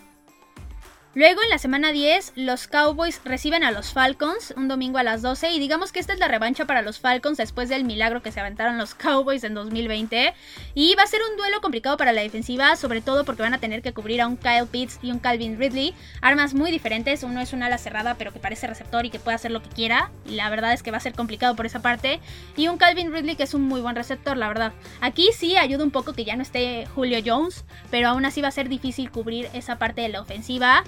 Luego 1.15 1.43
en 1.43 1.49
la 1.49 1.57
semana 1.57 1.91
10 1.91 2.35
los 2.37 2.69
Cowboys 2.69 3.23
reciben 3.25 3.65
a 3.65 3.71
los 3.71 3.95
Falcons 3.95 4.53
un 4.59 4.69
domingo 4.69 4.99
a 4.99 5.03
las 5.03 5.23
12 5.23 5.53
y 5.53 5.59
digamos 5.59 5.91
que 5.91 6.01
esta 6.01 6.13
es 6.13 6.19
la 6.19 6.29
revancha 6.29 6.67
para 6.67 6.83
los 6.83 7.01
Falcons 7.01 7.39
después 7.39 7.71
del 7.71 7.85
milagro 7.85 8.23
que 8.23 8.31
se 8.31 8.41
aventaron 8.41 8.77
los 8.77 8.95
Cowboys 8.95 9.43
en 9.43 9.55
2020 9.55 10.35
y 10.75 10.95
va 10.97 11.05
a 11.05 11.07
ser 11.07 11.21
un 11.29 11.39
duelo 11.39 11.63
complicado 11.63 11.97
para 11.97 12.13
la 12.13 12.21
defensiva 12.21 12.77
sobre 12.77 13.01
todo 13.01 13.25
porque 13.25 13.41
van 13.41 13.55
a 13.55 13.59
tener 13.59 13.81
que 13.81 13.95
cubrir 13.95 14.21
a 14.21 14.29
un 14.29 14.37
Kyle 14.37 14.67
Pitts 14.71 14.99
y 15.01 15.11
un 15.11 15.19
Calvin 15.19 15.59
Ridley, 15.59 15.95
armas 16.21 16.53
muy 16.53 16.71
diferentes, 16.71 17.23
uno 17.23 17.41
es 17.41 17.55
una 17.55 17.67
ala 17.67 17.79
cerrada 17.79 18.17
pero 18.17 18.33
que 18.35 18.39
parece 18.39 18.67
receptor 18.67 19.07
y 19.07 19.11
que 19.11 19.19
puede 19.19 19.37
hacer 19.37 19.51
lo 19.51 19.63
que 19.63 19.71
quiera 19.71 20.11
la 20.27 20.51
verdad 20.51 20.75
es 20.75 20.83
que 20.83 20.91
va 20.91 20.99
a 20.99 21.01
ser 21.01 21.15
complicado 21.15 21.57
por 21.57 21.65
esa 21.65 21.81
parte 21.81 22.21
y 22.55 22.69
un 22.69 22.77
Calvin 22.77 23.15
Ridley 23.15 23.35
que 23.35 23.45
es 23.45 23.55
un 23.55 23.63
muy 23.63 23.81
buen 23.81 23.97
receptor 23.97 24.37
la 24.37 24.49
verdad. 24.49 24.73
Aquí 25.01 25.31
sí 25.35 25.57
ayuda 25.57 25.85
un 25.85 25.91
poco 25.91 26.13
que 26.13 26.27
ya 26.27 26.37
no 26.37 26.43
esté 26.43 26.87
Julio 26.95 27.19
Jones 27.25 27.65
pero 27.91 28.09
aún 28.09 28.27
así 28.27 28.43
va 28.43 28.49
a 28.49 28.53
ser 28.53 28.69
difícil 28.69 29.11
cubrir 29.11 29.49
esa 29.55 29.79
parte 29.79 30.03
de 30.03 30.11
la 30.11 30.21
ofensiva. 30.21 30.85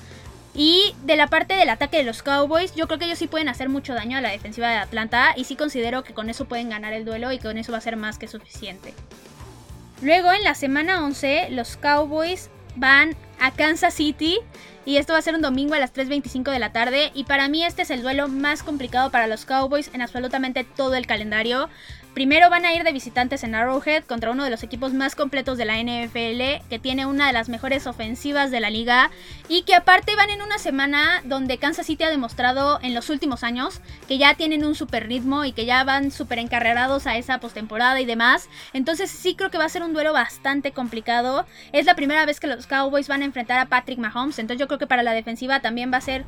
Y 0.54 0.94
de 1.04 1.16
la 1.16 1.28
parte 1.28 1.54
del 1.54 1.68
ataque 1.68 1.98
de 1.98 2.02
los 2.02 2.22
Cowboys, 2.22 2.74
yo 2.74 2.86
creo 2.86 2.98
que 2.98 3.04
ellos 3.04 3.18
sí 3.18 3.28
pueden 3.28 3.48
hacer 3.48 3.68
mucho 3.68 3.94
daño 3.94 4.18
a 4.18 4.20
la 4.20 4.30
defensiva 4.30 4.68
de 4.68 4.76
Atlanta 4.76 5.32
y 5.36 5.44
sí 5.44 5.54
considero 5.56 6.02
que 6.02 6.14
con 6.14 6.28
eso 6.28 6.46
pueden 6.46 6.70
ganar 6.70 6.92
el 6.92 7.04
duelo 7.04 7.30
y 7.32 7.38
con 7.38 7.56
eso 7.56 7.72
va 7.72 7.78
a 7.78 7.82
ser 7.82 7.96
más 7.96 8.18
que 8.18 8.26
suficiente. 8.26 8.92
Luego 10.02 10.32
en 10.32 10.42
la 10.42 10.54
semana 10.54 11.04
11 11.04 11.50
los 11.50 11.76
Cowboys 11.76 12.50
van 12.74 13.14
a 13.38 13.50
Kansas 13.52 13.94
City 13.94 14.38
y 14.84 14.96
esto 14.96 15.12
va 15.12 15.18
a 15.18 15.22
ser 15.22 15.34
un 15.34 15.42
domingo 15.42 15.74
a 15.74 15.78
las 15.78 15.92
3.25 15.94 16.50
de 16.50 16.58
la 16.58 16.72
tarde 16.72 17.10
y 17.14 17.24
para 17.24 17.48
mí 17.48 17.64
este 17.64 17.82
es 17.82 17.90
el 17.90 18.02
duelo 18.02 18.28
más 18.28 18.62
complicado 18.62 19.10
para 19.10 19.26
los 19.26 19.44
Cowboys 19.44 19.90
en 19.92 20.02
absolutamente 20.02 20.64
todo 20.64 20.94
el 20.94 21.06
calendario. 21.06 21.68
Primero 22.14 22.50
van 22.50 22.64
a 22.64 22.74
ir 22.74 22.82
de 22.82 22.90
visitantes 22.90 23.44
en 23.44 23.54
Arrowhead 23.54 24.02
contra 24.02 24.32
uno 24.32 24.42
de 24.42 24.50
los 24.50 24.64
equipos 24.64 24.92
más 24.92 25.14
completos 25.14 25.56
de 25.56 25.64
la 25.64 25.78
NFL, 25.78 26.66
que 26.68 26.80
tiene 26.80 27.06
una 27.06 27.28
de 27.28 27.32
las 27.32 27.48
mejores 27.48 27.86
ofensivas 27.86 28.50
de 28.50 28.58
la 28.58 28.68
liga 28.68 29.12
y 29.48 29.62
que 29.62 29.76
aparte 29.76 30.16
van 30.16 30.28
en 30.28 30.42
una 30.42 30.58
semana 30.58 31.22
donde 31.24 31.58
Kansas 31.58 31.86
City 31.86 32.02
ha 32.02 32.10
demostrado 32.10 32.80
en 32.82 32.94
los 32.94 33.10
últimos 33.10 33.44
años 33.44 33.80
que 34.08 34.18
ya 34.18 34.34
tienen 34.34 34.64
un 34.64 34.74
super 34.74 35.06
ritmo 35.06 35.44
y 35.44 35.52
que 35.52 35.66
ya 35.66 35.84
van 35.84 36.10
súper 36.10 36.40
encarrerados 36.40 37.06
a 37.06 37.16
esa 37.16 37.38
postemporada 37.38 38.00
y 38.00 38.06
demás. 38.06 38.48
Entonces 38.72 39.08
sí 39.08 39.36
creo 39.36 39.50
que 39.50 39.58
va 39.58 39.66
a 39.66 39.68
ser 39.68 39.84
un 39.84 39.92
duelo 39.92 40.12
bastante 40.12 40.72
complicado. 40.72 41.46
Es 41.72 41.86
la 41.86 41.94
primera 41.94 42.26
vez 42.26 42.40
que 42.40 42.48
los 42.48 42.66
Cowboys 42.66 43.06
van 43.06 43.22
a 43.22 43.26
enfrentar 43.26 43.60
a 43.60 43.66
Patrick 43.66 44.00
Mahomes, 44.00 44.40
entonces 44.40 44.58
yo 44.58 44.66
creo 44.66 44.80
que 44.80 44.88
para 44.88 45.04
la 45.04 45.12
defensiva 45.12 45.60
también 45.60 45.92
va 45.92 45.98
a 45.98 46.02
ser 46.02 46.24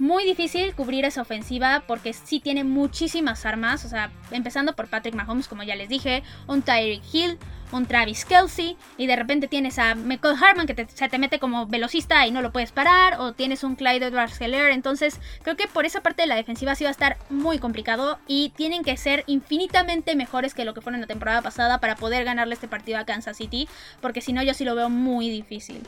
muy 0.00 0.24
difícil 0.24 0.74
cubrir 0.74 1.04
esa 1.04 1.22
ofensiva 1.22 1.84
porque 1.86 2.12
sí 2.12 2.40
tiene 2.40 2.64
muchísimas 2.64 3.46
armas. 3.46 3.84
O 3.84 3.88
sea, 3.88 4.10
empezando 4.30 4.74
por 4.74 4.88
Patrick 4.88 5.14
Mahomes, 5.14 5.46
como 5.46 5.62
ya 5.62 5.76
les 5.76 5.88
dije, 5.88 6.22
un 6.46 6.62
Tyreek 6.62 7.02
Hill, 7.12 7.38
un 7.72 7.86
Travis 7.86 8.24
Kelsey, 8.24 8.76
y 8.96 9.06
de 9.06 9.14
repente 9.14 9.46
tienes 9.46 9.78
a 9.78 9.94
Michael 9.94 10.36
Harman 10.42 10.66
que 10.66 10.86
se 10.88 11.08
te 11.08 11.18
mete 11.18 11.38
como 11.38 11.66
velocista 11.66 12.26
y 12.26 12.32
no 12.32 12.42
lo 12.42 12.50
puedes 12.50 12.72
parar, 12.72 13.20
o 13.20 13.32
tienes 13.32 13.62
un 13.62 13.76
Clyde 13.76 14.06
Edwards 14.06 14.40
Heller. 14.40 14.70
Entonces, 14.70 15.20
creo 15.42 15.56
que 15.56 15.68
por 15.68 15.84
esa 15.84 16.00
parte 16.00 16.22
de 16.22 16.28
la 16.28 16.34
defensiva 16.34 16.74
sí 16.74 16.84
va 16.84 16.90
a 16.90 16.92
estar 16.92 17.18
muy 17.28 17.58
complicado 17.58 18.18
y 18.26 18.50
tienen 18.56 18.82
que 18.82 18.96
ser 18.96 19.22
infinitamente 19.26 20.16
mejores 20.16 20.54
que 20.54 20.64
lo 20.64 20.74
que 20.74 20.80
fueron 20.80 21.00
la 21.00 21.06
temporada 21.06 21.42
pasada 21.42 21.78
para 21.78 21.96
poder 21.96 22.24
ganarle 22.24 22.54
este 22.54 22.68
partido 22.68 22.98
a 22.98 23.04
Kansas 23.04 23.36
City, 23.36 23.68
porque 24.00 24.20
si 24.20 24.32
no, 24.32 24.42
yo 24.42 24.54
sí 24.54 24.64
lo 24.64 24.74
veo 24.74 24.90
muy 24.90 25.30
difícil. 25.30 25.82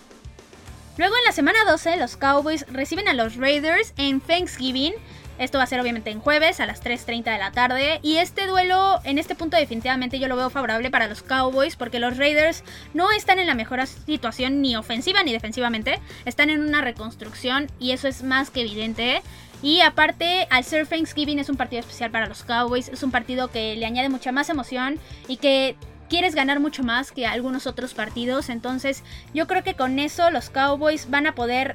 Luego 0.99 1.17
en 1.17 1.25
la 1.25 1.33
semana 1.33 1.59
12 1.67 1.97
los 1.97 2.17
Cowboys 2.17 2.67
reciben 2.71 3.09
a 3.09 3.15
los 3.15 3.37
Raiders 3.37 3.95
en 3.97 4.21
Thanksgiving. 4.21 4.93
Esto 5.39 5.57
va 5.57 5.65
a 5.65 5.67
ser 5.67 5.81
obviamente 5.81 6.11
en 6.11 6.21
jueves 6.21 6.61
a 6.61 6.67
las 6.67 6.85
3.30 6.85 7.33
de 7.33 7.39
la 7.39 7.51
tarde. 7.51 7.99
Y 8.03 8.19
este 8.19 8.47
duelo 8.47 9.01
en 9.05 9.19
este 9.19 9.35
punto 9.35 9.57
definitivamente 9.57 10.19
yo 10.19 10.29
lo 10.29 10.37
veo 10.37 10.51
favorable 10.51 10.91
para 10.91 11.09
los 11.09 11.23
Cowboys 11.23 11.77
porque 11.77 11.99
los 11.99 12.19
Raiders 12.19 12.63
no 12.93 13.11
están 13.11 13.39
en 13.39 13.47
la 13.47 13.55
mejor 13.55 13.85
situación 13.87 14.61
ni 14.61 14.77
ofensiva 14.77 15.23
ni 15.23 15.33
defensivamente. 15.33 15.99
Están 16.27 16.51
en 16.51 16.61
una 16.61 16.83
reconstrucción 16.83 17.69
y 17.79 17.93
eso 17.93 18.07
es 18.07 18.23
más 18.23 18.51
que 18.51 18.61
evidente. 18.61 19.23
Y 19.63 19.81
aparte, 19.81 20.47
al 20.51 20.65
ser 20.65 20.87
Thanksgiving 20.87 21.39
es 21.39 21.49
un 21.49 21.57
partido 21.57 21.81
especial 21.81 22.11
para 22.11 22.27
los 22.27 22.43
Cowboys. 22.43 22.89
Es 22.89 23.03
un 23.03 23.11
partido 23.11 23.49
que 23.49 23.77
le 23.77 23.87
añade 23.87 24.11
mucha 24.11 24.31
más 24.31 24.51
emoción 24.51 25.01
y 25.27 25.39
que 25.39 25.77
quieres 26.13 26.35
ganar 26.35 26.61
mucho 26.61 26.83
más 26.83 27.11
que 27.11 27.27
algunos 27.27 27.67
otros 27.67 27.95
partidos. 27.95 28.51
Entonces 28.51 29.03
yo 29.33 29.47
creo 29.47 29.65
que 29.65 29.73
con 29.73 29.99
eso 29.99 30.31
los 30.31 30.51
Cowboys 30.51 31.09
van 31.09 31.27
a 31.27 31.35
poder 31.35 31.75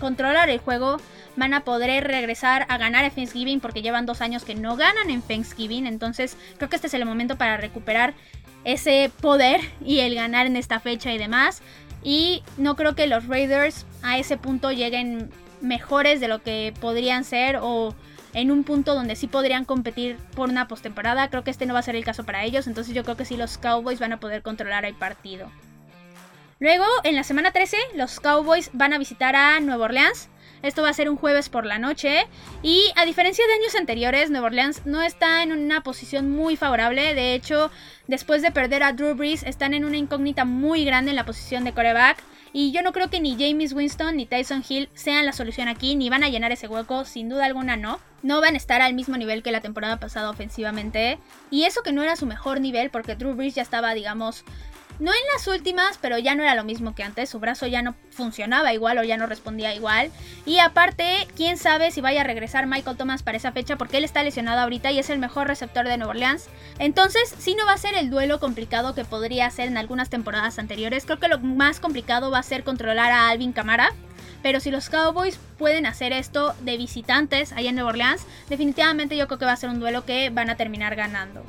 controlar 0.00 0.50
el 0.50 0.58
juego, 0.58 0.96
van 1.36 1.54
a 1.54 1.60
poder 1.60 2.02
regresar 2.02 2.66
a 2.68 2.78
ganar 2.78 3.04
en 3.04 3.12
Thanksgiving 3.12 3.60
porque 3.60 3.82
llevan 3.82 4.04
dos 4.04 4.22
años 4.22 4.42
que 4.42 4.56
no 4.56 4.74
ganan 4.74 5.08
en 5.08 5.22
Thanksgiving. 5.22 5.86
Entonces 5.86 6.36
creo 6.56 6.68
que 6.68 6.74
este 6.74 6.88
es 6.88 6.94
el 6.94 7.06
momento 7.06 7.38
para 7.38 7.58
recuperar 7.58 8.14
ese 8.64 9.08
poder 9.20 9.60
y 9.84 10.00
el 10.00 10.16
ganar 10.16 10.46
en 10.46 10.56
esta 10.56 10.80
fecha 10.80 11.12
y 11.12 11.18
demás. 11.18 11.62
Y 12.02 12.42
no 12.56 12.74
creo 12.74 12.96
que 12.96 13.06
los 13.06 13.28
Raiders 13.28 13.86
a 14.02 14.18
ese 14.18 14.36
punto 14.36 14.72
lleguen 14.72 15.30
mejores 15.60 16.18
de 16.18 16.26
lo 16.26 16.42
que 16.42 16.74
podrían 16.80 17.22
ser 17.22 17.60
o 17.62 17.94
en 18.36 18.50
un 18.50 18.64
punto 18.64 18.94
donde 18.94 19.16
sí 19.16 19.26
podrían 19.26 19.64
competir 19.64 20.18
por 20.34 20.50
una 20.50 20.68
postemporada. 20.68 21.30
Creo 21.30 21.42
que 21.42 21.50
este 21.50 21.64
no 21.64 21.72
va 21.72 21.80
a 21.80 21.82
ser 21.82 21.96
el 21.96 22.04
caso 22.04 22.24
para 22.24 22.44
ellos, 22.44 22.66
entonces 22.66 22.94
yo 22.94 23.02
creo 23.02 23.16
que 23.16 23.24
sí 23.24 23.36
los 23.36 23.56
Cowboys 23.56 23.98
van 23.98 24.12
a 24.12 24.20
poder 24.20 24.42
controlar 24.42 24.84
el 24.84 24.94
partido. 24.94 25.50
Luego, 26.60 26.84
en 27.02 27.16
la 27.16 27.24
semana 27.24 27.50
13, 27.50 27.78
los 27.94 28.20
Cowboys 28.20 28.68
van 28.74 28.92
a 28.92 28.98
visitar 28.98 29.34
a 29.34 29.58
Nueva 29.60 29.86
Orleans. 29.86 30.28
Esto 30.62 30.82
va 30.82 30.90
a 30.90 30.92
ser 30.92 31.08
un 31.08 31.16
jueves 31.16 31.48
por 31.48 31.64
la 31.64 31.78
noche. 31.78 32.26
Y 32.62 32.92
a 32.96 33.06
diferencia 33.06 33.46
de 33.46 33.54
años 33.54 33.74
anteriores, 33.74 34.30
Nueva 34.30 34.48
Orleans 34.48 34.84
no 34.84 35.00
está 35.00 35.42
en 35.42 35.52
una 35.52 35.82
posición 35.82 36.30
muy 36.30 36.56
favorable. 36.56 37.14
De 37.14 37.34
hecho, 37.34 37.70
después 38.06 38.42
de 38.42 38.50
perder 38.50 38.82
a 38.82 38.92
Drew 38.92 39.14
Brees, 39.14 39.44
están 39.44 39.72
en 39.72 39.86
una 39.86 39.96
incógnita 39.96 40.44
muy 40.44 40.84
grande 40.84 41.10
en 41.10 41.16
la 41.16 41.24
posición 41.24 41.64
de 41.64 41.72
coreback. 41.72 42.18
Y 42.58 42.72
yo 42.72 42.80
no 42.80 42.94
creo 42.94 43.10
que 43.10 43.20
ni 43.20 43.36
James 43.38 43.74
Winston 43.74 44.16
ni 44.16 44.24
Tyson 44.24 44.64
Hill 44.66 44.88
sean 44.94 45.26
la 45.26 45.34
solución 45.34 45.68
aquí, 45.68 45.94
ni 45.94 46.08
van 46.08 46.24
a 46.24 46.30
llenar 46.30 46.52
ese 46.52 46.68
hueco, 46.68 47.04
sin 47.04 47.28
duda 47.28 47.44
alguna 47.44 47.76
no. 47.76 48.00
No 48.22 48.40
van 48.40 48.54
a 48.54 48.56
estar 48.56 48.80
al 48.80 48.94
mismo 48.94 49.18
nivel 49.18 49.42
que 49.42 49.52
la 49.52 49.60
temporada 49.60 50.00
pasada 50.00 50.30
ofensivamente. 50.30 51.18
Y 51.50 51.64
eso 51.64 51.82
que 51.82 51.92
no 51.92 52.02
era 52.02 52.16
su 52.16 52.24
mejor 52.24 52.62
nivel, 52.62 52.88
porque 52.88 53.14
Drew 53.14 53.34
Brees 53.34 53.54
ya 53.54 53.60
estaba, 53.60 53.92
digamos, 53.92 54.42
no 54.98 55.10
en 55.10 55.18
las 55.34 55.46
últimas, 55.46 55.98
pero 56.00 56.18
ya 56.18 56.34
no 56.34 56.42
era 56.42 56.54
lo 56.54 56.64
mismo 56.64 56.94
que 56.94 57.02
antes. 57.02 57.28
Su 57.28 57.38
brazo 57.38 57.66
ya 57.66 57.82
no 57.82 57.94
funcionaba 58.10 58.72
igual 58.72 58.98
o 58.98 59.04
ya 59.04 59.16
no 59.16 59.26
respondía 59.26 59.74
igual. 59.74 60.10
Y 60.46 60.58
aparte, 60.58 61.28
quién 61.36 61.58
sabe 61.58 61.90
si 61.90 62.00
vaya 62.00 62.22
a 62.22 62.24
regresar 62.24 62.66
Michael 62.66 62.96
Thomas 62.96 63.22
para 63.22 63.36
esa 63.36 63.52
fecha 63.52 63.76
porque 63.76 63.98
él 63.98 64.04
está 64.04 64.22
lesionado 64.22 64.60
ahorita 64.60 64.90
y 64.90 64.98
es 64.98 65.10
el 65.10 65.18
mejor 65.18 65.48
receptor 65.48 65.86
de 65.86 65.98
Nueva 65.98 66.12
Orleans. 66.12 66.48
Entonces, 66.78 67.34
sí 67.38 67.54
no 67.54 67.66
va 67.66 67.74
a 67.74 67.78
ser 67.78 67.94
el 67.94 68.10
duelo 68.10 68.40
complicado 68.40 68.94
que 68.94 69.04
podría 69.04 69.50
ser 69.50 69.68
en 69.68 69.76
algunas 69.76 70.08
temporadas 70.08 70.58
anteriores. 70.58 71.04
Creo 71.04 71.18
que 71.18 71.28
lo 71.28 71.38
más 71.38 71.80
complicado 71.80 72.30
va 72.30 72.38
a 72.38 72.42
ser 72.42 72.64
controlar 72.64 73.12
a 73.12 73.28
Alvin 73.28 73.52
Camara. 73.52 73.92
Pero 74.42 74.60
si 74.60 74.70
los 74.70 74.90
Cowboys 74.90 75.38
pueden 75.58 75.86
hacer 75.86 76.12
esto 76.12 76.54
de 76.60 76.76
visitantes 76.76 77.52
allá 77.52 77.70
en 77.70 77.74
Nueva 77.74 77.90
Orleans, 77.90 78.24
definitivamente 78.48 79.16
yo 79.16 79.26
creo 79.26 79.38
que 79.38 79.44
va 79.44 79.52
a 79.52 79.56
ser 79.56 79.70
un 79.70 79.80
duelo 79.80 80.04
que 80.04 80.30
van 80.30 80.50
a 80.50 80.56
terminar 80.56 80.94
ganando. 80.94 81.42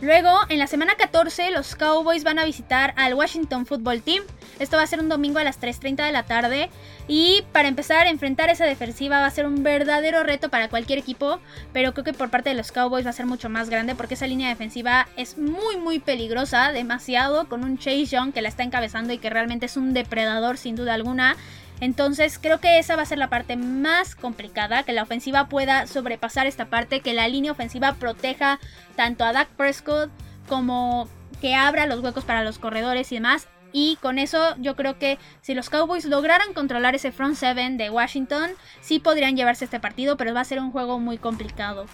Luego, 0.00 0.30
en 0.48 0.58
la 0.58 0.66
semana 0.66 0.96
14, 0.96 1.50
los 1.50 1.76
Cowboys 1.76 2.24
van 2.24 2.38
a 2.38 2.44
visitar 2.44 2.92
al 2.96 3.14
Washington 3.14 3.64
Football 3.64 4.02
Team. 4.02 4.22
Esto 4.58 4.76
va 4.76 4.82
a 4.82 4.86
ser 4.86 5.00
un 5.00 5.08
domingo 5.08 5.38
a 5.38 5.44
las 5.44 5.60
3.30 5.60 6.04
de 6.04 6.12
la 6.12 6.24
tarde. 6.24 6.68
Y 7.06 7.44
para 7.52 7.68
empezar 7.68 8.06
a 8.06 8.10
enfrentar 8.10 8.50
esa 8.50 8.66
defensiva 8.66 9.20
va 9.20 9.26
a 9.26 9.30
ser 9.30 9.46
un 9.46 9.62
verdadero 9.62 10.22
reto 10.22 10.48
para 10.48 10.68
cualquier 10.68 10.98
equipo. 10.98 11.40
Pero 11.72 11.92
creo 11.92 12.04
que 12.04 12.12
por 12.12 12.30
parte 12.30 12.50
de 12.50 12.56
los 12.56 12.72
Cowboys 12.72 13.06
va 13.06 13.10
a 13.10 13.14
ser 13.14 13.26
mucho 13.26 13.48
más 13.48 13.70
grande 13.70 13.94
porque 13.94 14.14
esa 14.14 14.26
línea 14.26 14.48
defensiva 14.48 15.08
es 15.16 15.38
muy 15.38 15.76
muy 15.76 16.00
peligrosa. 16.00 16.72
Demasiado 16.72 17.48
con 17.48 17.64
un 17.64 17.78
Chase 17.78 18.06
Young 18.06 18.32
que 18.32 18.42
la 18.42 18.48
está 18.48 18.62
encabezando 18.62 19.12
y 19.12 19.18
que 19.18 19.30
realmente 19.30 19.66
es 19.66 19.76
un 19.76 19.94
depredador 19.94 20.58
sin 20.58 20.76
duda 20.76 20.94
alguna. 20.94 21.36
Entonces 21.80 22.38
creo 22.40 22.60
que 22.60 22.78
esa 22.78 22.96
va 22.96 23.02
a 23.02 23.06
ser 23.06 23.18
la 23.18 23.28
parte 23.28 23.56
más 23.56 24.14
complicada, 24.14 24.84
que 24.84 24.92
la 24.92 25.02
ofensiva 25.02 25.48
pueda 25.48 25.86
sobrepasar 25.86 26.46
esta 26.46 26.66
parte, 26.66 27.00
que 27.00 27.14
la 27.14 27.28
línea 27.28 27.52
ofensiva 27.52 27.94
proteja 27.94 28.60
tanto 28.96 29.24
a 29.24 29.32
Dak 29.32 29.48
Prescott 29.48 30.10
como 30.48 31.08
que 31.40 31.54
abra 31.54 31.86
los 31.86 32.00
huecos 32.00 32.24
para 32.24 32.44
los 32.44 32.58
corredores 32.58 33.10
y 33.12 33.16
demás. 33.16 33.48
Y 33.72 33.96
con 34.00 34.20
eso 34.20 34.54
yo 34.58 34.76
creo 34.76 34.98
que 35.00 35.18
si 35.42 35.52
los 35.52 35.68
Cowboys 35.68 36.04
lograran 36.04 36.54
controlar 36.54 36.94
ese 36.94 37.10
front 37.10 37.34
seven 37.34 37.76
de 37.76 37.90
Washington, 37.90 38.52
sí 38.80 39.00
podrían 39.00 39.36
llevarse 39.36 39.64
este 39.64 39.80
partido, 39.80 40.16
pero 40.16 40.32
va 40.32 40.40
a 40.40 40.44
ser 40.44 40.60
un 40.60 40.70
juego 40.70 41.00
muy 41.00 41.18
complicado. 41.18 41.86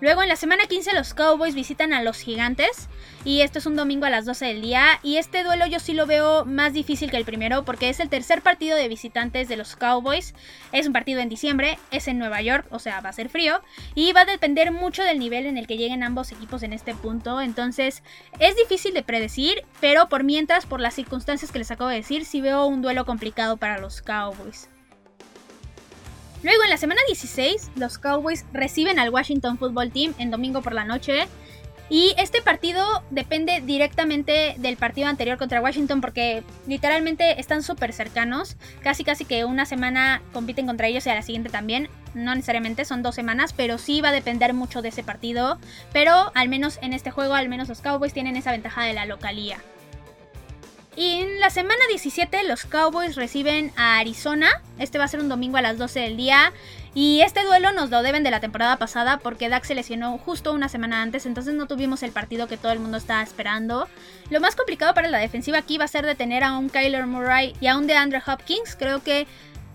Luego 0.00 0.22
en 0.22 0.28
la 0.28 0.36
semana 0.36 0.66
15 0.66 0.92
los 0.92 1.14
Cowboys 1.14 1.54
visitan 1.54 1.92
a 1.92 2.02
los 2.02 2.18
Gigantes 2.18 2.88
y 3.24 3.42
esto 3.42 3.58
es 3.58 3.66
un 3.66 3.76
domingo 3.76 4.06
a 4.06 4.10
las 4.10 4.26
12 4.26 4.46
del 4.46 4.60
día 4.60 4.98
y 5.02 5.16
este 5.16 5.44
duelo 5.44 5.66
yo 5.66 5.78
sí 5.78 5.94
lo 5.94 6.04
veo 6.04 6.44
más 6.44 6.72
difícil 6.72 7.10
que 7.10 7.16
el 7.16 7.24
primero 7.24 7.64
porque 7.64 7.88
es 7.88 8.00
el 8.00 8.08
tercer 8.08 8.42
partido 8.42 8.76
de 8.76 8.88
visitantes 8.88 9.48
de 9.48 9.56
los 9.56 9.76
Cowboys. 9.76 10.34
Es 10.72 10.86
un 10.86 10.92
partido 10.92 11.20
en 11.20 11.28
diciembre, 11.28 11.78
es 11.92 12.08
en 12.08 12.18
Nueva 12.18 12.42
York, 12.42 12.66
o 12.70 12.80
sea, 12.80 13.00
va 13.00 13.10
a 13.10 13.14
ser 13.14 13.28
frío 13.28 13.62
y 13.94 14.12
va 14.12 14.22
a 14.22 14.26
depender 14.26 14.72
mucho 14.72 15.04
del 15.04 15.20
nivel 15.20 15.46
en 15.46 15.56
el 15.56 15.66
que 15.66 15.76
lleguen 15.76 16.02
ambos 16.02 16.32
equipos 16.32 16.64
en 16.64 16.72
este 16.72 16.94
punto. 16.94 17.40
Entonces 17.40 18.02
es 18.40 18.56
difícil 18.56 18.94
de 18.94 19.04
predecir, 19.04 19.62
pero 19.80 20.08
por 20.08 20.24
mientras, 20.24 20.66
por 20.66 20.80
las 20.80 20.94
circunstancias 20.94 21.52
que 21.52 21.60
les 21.60 21.70
acabo 21.70 21.88
de 21.88 21.96
decir, 21.96 22.24
sí 22.24 22.40
veo 22.40 22.66
un 22.66 22.82
duelo 22.82 23.06
complicado 23.06 23.56
para 23.56 23.78
los 23.78 24.02
Cowboys. 24.02 24.68
Luego 26.44 26.62
en 26.62 26.68
la 26.68 26.76
semana 26.76 27.00
16, 27.06 27.70
los 27.76 27.96
Cowboys 27.96 28.44
reciben 28.52 28.98
al 28.98 29.08
Washington 29.08 29.56
Football 29.56 29.90
Team 29.90 30.12
en 30.18 30.30
domingo 30.30 30.60
por 30.60 30.74
la 30.74 30.84
noche. 30.84 31.26
Y 31.88 32.14
este 32.18 32.42
partido 32.42 33.02
depende 33.10 33.62
directamente 33.62 34.54
del 34.58 34.76
partido 34.76 35.08
anterior 35.08 35.38
contra 35.38 35.62
Washington 35.62 36.02
porque 36.02 36.42
literalmente 36.66 37.40
están 37.40 37.62
súper 37.62 37.94
cercanos. 37.94 38.56
Casi 38.82 39.04
casi 39.04 39.24
que 39.24 39.46
una 39.46 39.64
semana 39.64 40.20
compiten 40.34 40.66
contra 40.66 40.86
ellos 40.86 41.06
y 41.06 41.10
a 41.10 41.14
la 41.14 41.22
siguiente 41.22 41.48
también. 41.48 41.88
No 42.12 42.34
necesariamente, 42.34 42.84
son 42.84 43.02
dos 43.02 43.14
semanas, 43.14 43.54
pero 43.54 43.78
sí 43.78 44.02
va 44.02 44.10
a 44.10 44.12
depender 44.12 44.52
mucho 44.52 44.82
de 44.82 44.90
ese 44.90 45.02
partido. 45.02 45.58
Pero 45.94 46.30
al 46.34 46.50
menos 46.50 46.78
en 46.82 46.92
este 46.92 47.10
juego, 47.10 47.32
al 47.32 47.48
menos 47.48 47.70
los 47.70 47.80
Cowboys 47.80 48.12
tienen 48.12 48.36
esa 48.36 48.52
ventaja 48.52 48.82
de 48.82 48.92
la 48.92 49.06
localía. 49.06 49.62
Y 50.96 51.22
en 51.22 51.40
la 51.40 51.50
semana 51.50 51.80
17 51.88 52.44
los 52.44 52.64
Cowboys 52.66 53.16
reciben 53.16 53.72
a 53.76 53.98
Arizona. 53.98 54.48
Este 54.78 54.98
va 54.98 55.04
a 55.04 55.08
ser 55.08 55.20
un 55.20 55.28
domingo 55.28 55.56
a 55.56 55.62
las 55.62 55.76
12 55.76 56.00
del 56.00 56.16
día. 56.16 56.52
Y 56.94 57.22
este 57.22 57.42
duelo 57.42 57.72
nos 57.72 57.90
lo 57.90 58.02
deben 58.02 58.22
de 58.22 58.30
la 58.30 58.38
temporada 58.38 58.76
pasada 58.76 59.18
porque 59.18 59.48
Dak 59.48 59.64
se 59.64 59.74
lesionó 59.74 60.16
justo 60.18 60.52
una 60.52 60.68
semana 60.68 61.02
antes, 61.02 61.26
entonces 61.26 61.54
no 61.54 61.66
tuvimos 61.66 62.04
el 62.04 62.12
partido 62.12 62.46
que 62.46 62.56
todo 62.56 62.70
el 62.70 62.78
mundo 62.78 62.98
estaba 62.98 63.22
esperando. 63.22 63.88
Lo 64.30 64.40
más 64.40 64.54
complicado 64.54 64.94
para 64.94 65.08
la 65.08 65.18
defensiva 65.18 65.58
aquí 65.58 65.76
va 65.76 65.86
a 65.86 65.88
ser 65.88 66.06
detener 66.06 66.44
a 66.44 66.56
un 66.56 66.68
Kyler 66.68 67.06
Murray 67.06 67.56
y 67.60 67.66
a 67.66 67.76
un 67.76 67.88
DeAndre 67.88 68.22
Hopkins. 68.24 68.76
Creo 68.76 69.02
que 69.02 69.26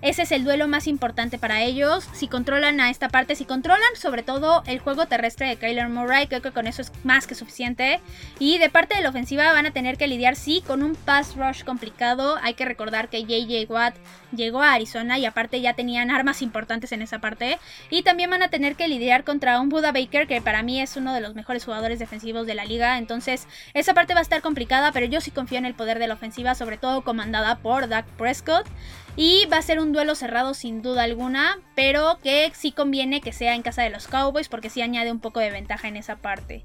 ese 0.02 0.22
es 0.22 0.32
el 0.32 0.46
duelo 0.46 0.68
más 0.68 0.88
importante 0.88 1.38
para 1.38 1.62
ellos. 1.62 2.08
Si 2.14 2.28
controlan 2.28 2.80
a 2.80 2.90
esta 2.90 3.10
parte, 3.10 3.36
si 3.36 3.44
controlan 3.44 3.96
sobre 3.96 4.24
todo 4.24 4.64
el 4.66 4.80
juego 4.80 5.08
terrestre 5.08 5.48
de 5.48 5.58
Kyler 5.58 5.90
Murray, 5.90 6.28
creo 6.28 6.42
que 6.42 6.52
con 6.52 6.68
eso 6.68 6.82
es 6.82 6.92
más 7.04 7.28
que 7.28 7.36
suficiente. 7.36 8.00
Y 8.40 8.60
de 8.60 8.70
parte 8.70 8.96
de 8.96 9.02
la 9.02 9.10
ofensiva 9.10 9.52
van 9.52 9.66
a 9.66 9.72
tener 9.72 9.98
que 9.98 10.08
lidiar, 10.08 10.38
sí, 10.38 10.64
con 10.66 10.84
un 10.84 10.96
pass 10.96 11.36
rush 11.36 11.64
complicado. 11.64 12.38
Hay 12.42 12.54
que 12.54 12.64
recordar 12.64 13.10
que 13.10 13.24
JJ 13.24 13.70
Watt 13.70 13.96
llegó 14.32 14.62
a 14.62 14.74
Arizona 14.74 15.18
y 15.20 15.26
aparte 15.26 15.60
ya 15.60 15.74
tenían 15.74 16.12
armas 16.12 16.42
importantes 16.42 16.94
en 16.94 17.02
esa 17.02 17.20
parte. 17.20 17.60
Y 17.90 18.04
también 18.04 18.30
van 18.30 18.44
a 18.44 18.48
tener 18.48 18.76
que 18.76 18.88
lidiar 18.88 19.26
contra 19.26 19.60
un 19.60 19.68
Buda 19.68 19.92
Baker, 19.92 20.28
que 20.28 20.42
para 20.42 20.64
mí 20.64 20.80
es 20.80 20.96
uno 20.96 21.14
de 21.14 21.20
los 21.20 21.36
mejores 21.36 21.66
jugadores 21.66 22.00
defensivos 22.00 22.48
de 22.48 22.56
la 22.56 22.64
liga. 22.64 22.98
Entonces, 22.98 23.48
esa 23.74 23.94
parte 23.94 24.14
va 24.14 24.22
a 24.22 24.24
estar 24.24 24.42
complicada, 24.42 24.94
pero 24.94 25.08
yo 25.08 25.20
sí 25.20 25.32
confío 25.32 25.58
en 25.58 25.66
el 25.66 25.74
poder 25.74 26.00
de 26.00 26.08
la 26.08 26.14
ofensiva, 26.14 26.56
sobre 26.56 26.78
todo 26.78 27.02
comandada 27.02 27.58
por 27.58 27.90
Dak 27.90 28.06
Prescott. 28.18 28.66
Y 29.22 29.48
va 29.52 29.58
a 29.58 29.62
ser 29.62 29.82
un 29.82 29.92
duelo 29.92 30.16
cerrado 30.16 30.54
sin 30.54 30.82
duda 30.82 31.04
alguna, 31.04 31.60
pero 31.76 32.20
que 32.24 32.50
sí 32.56 32.72
conviene 32.72 33.20
que 33.20 33.34
sea 33.34 33.54
en 33.54 33.64
casa 33.64 33.84
de 33.84 33.90
los 33.90 34.08
Cowboys 34.08 34.48
porque 34.48 34.70
sí 34.70 34.82
añade 34.82 35.12
un 35.12 35.20
poco 35.20 35.42
de 35.42 35.52
ventaja 35.52 35.90
en 35.90 35.98
esa 35.98 36.16
parte. 36.16 36.64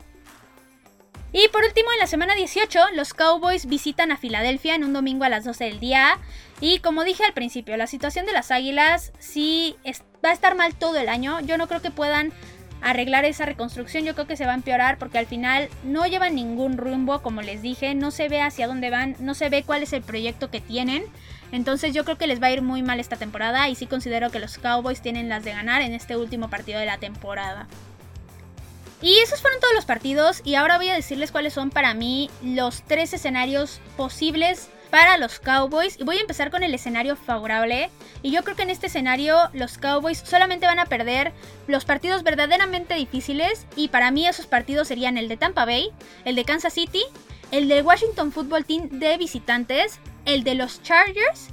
Y 1.33 1.49
por 1.49 1.65
último, 1.65 1.91
en 1.91 1.99
la 1.99 2.07
semana 2.07 2.37
18, 2.37 2.79
los 2.95 3.13
Cowboys 3.13 3.67
visitan 3.67 4.13
a 4.13 4.17
Filadelfia 4.17 4.77
en 4.77 4.85
un 4.85 4.93
domingo 4.93 5.25
a 5.25 5.31
las 5.31 5.45
12 5.45 5.65
del 5.65 5.81
día. 5.81 6.17
Y 6.61 6.79
como 6.79 7.03
dije 7.03 7.25
al 7.25 7.33
principio, 7.33 7.77
la 7.77 7.89
situación 7.89 8.25
de 8.25 8.33
las 8.33 8.53
Águilas 8.53 9.13
sí 9.19 9.75
va 10.25 10.29
a 10.29 10.33
estar 10.33 10.55
mal 10.55 10.77
todo 10.77 10.97
el 10.97 11.09
año. 11.09 11.41
Yo 11.41 11.59
no 11.59 11.67
creo 11.67 11.83
que 11.83 11.91
puedan 11.91 12.33
arreglar 12.83 13.25
esa 13.25 13.47
reconstrucción. 13.47 14.05
Yo 14.05 14.15
creo 14.15 14.29
que 14.29 14.37
se 14.37 14.47
va 14.47 14.53
a 14.53 14.55
empeorar 14.55 14.97
porque 14.99 15.19
al 15.19 15.27
final 15.27 15.69
no 15.83 16.07
llevan 16.07 16.37
ningún 16.37 16.77
rumbo, 16.77 17.21
como 17.21 17.43
les 17.43 17.63
dije. 17.63 17.97
No 17.97 18.13
se 18.13 18.29
ve 18.29 18.41
hacia 18.41 18.69
dónde 18.69 18.91
van, 18.91 19.17
no 19.19 19.35
se 19.35 19.49
ve 19.49 19.65
cuál 19.65 19.83
es 19.83 19.93
el 19.93 20.03
proyecto 20.03 20.53
que 20.53 20.61
tienen. 20.61 21.03
Entonces 21.53 21.95
yo 21.95 22.05
creo 22.05 22.19
que 22.19 22.27
les 22.27 22.43
va 22.43 22.49
a 22.49 22.53
ir 22.53 22.63
muy 22.63 22.83
mal 22.83 23.01
esta 23.01 23.17
temporada 23.17 23.69
y 23.69 23.75
sí 23.75 23.87
considero 23.87 24.31
que 24.31 24.41
los 24.41 24.59
Cowboys 24.59 25.01
tienen 25.01 25.29
las 25.29 25.45
de 25.45 25.53
ganar 25.53 25.83
en 25.83 25.95
este 25.95 26.17
último 26.17 26.51
partido 26.51 26.81
de 26.81 26.87
la 26.87 26.99
temporada. 26.99 27.69
Y 29.01 29.19
esos 29.19 29.41
fueron 29.41 29.61
todos 29.61 29.75
los 29.75 29.85
partidos 29.85 30.41
y 30.45 30.55
ahora 30.55 30.79
voy 30.79 30.89
a 30.89 30.95
decirles 30.95 31.31
cuáles 31.31 31.53
son 31.53 31.71
para 31.71 31.93
mí 31.95 32.31
los 32.43 32.83
tres 32.83 33.13
escenarios 33.13 33.81
posibles 33.97 34.71
para 34.95 35.19
los 35.19 35.41
Cowboys. 35.41 35.99
Y 36.01 36.05
voy 36.05 36.19
a 36.19 36.21
empezar 36.21 36.51
con 36.51 36.63
el 36.63 36.73
escenario 36.73 37.17
favorable. 37.17 37.91
Y 38.23 38.31
yo 38.31 38.45
creo 38.45 38.57
que 38.57 38.63
en 38.63 38.71
este 38.71 38.87
escenario 38.87 39.51
los 39.53 39.77
Cowboys 39.77 40.23
solamente 40.25 40.67
van 40.67 40.79
a 40.79 40.87
perder 40.87 41.33
los 41.67 41.85
partidos 41.85 42.23
verdaderamente 42.23 42.95
difíciles. 42.95 43.67
Y 43.77 43.89
para 43.89 44.11
mí 44.11 44.27
esos 44.27 44.47
partidos 44.47 44.89
serían 44.89 45.19
el 45.19 45.29
de 45.29 45.37
Tampa 45.37 45.65
Bay, 45.65 45.91
el 46.25 46.37
de 46.37 46.45
Kansas 46.45 46.73
City, 46.73 47.03
el 47.51 47.69
de 47.69 47.83
Washington 47.83 48.33
Football 48.33 48.65
Team 48.65 48.89
de 48.89 49.19
visitantes 49.19 50.01
el 50.25 50.45
de 50.45 50.55
los 50.55 50.83
Chargers 50.83 51.49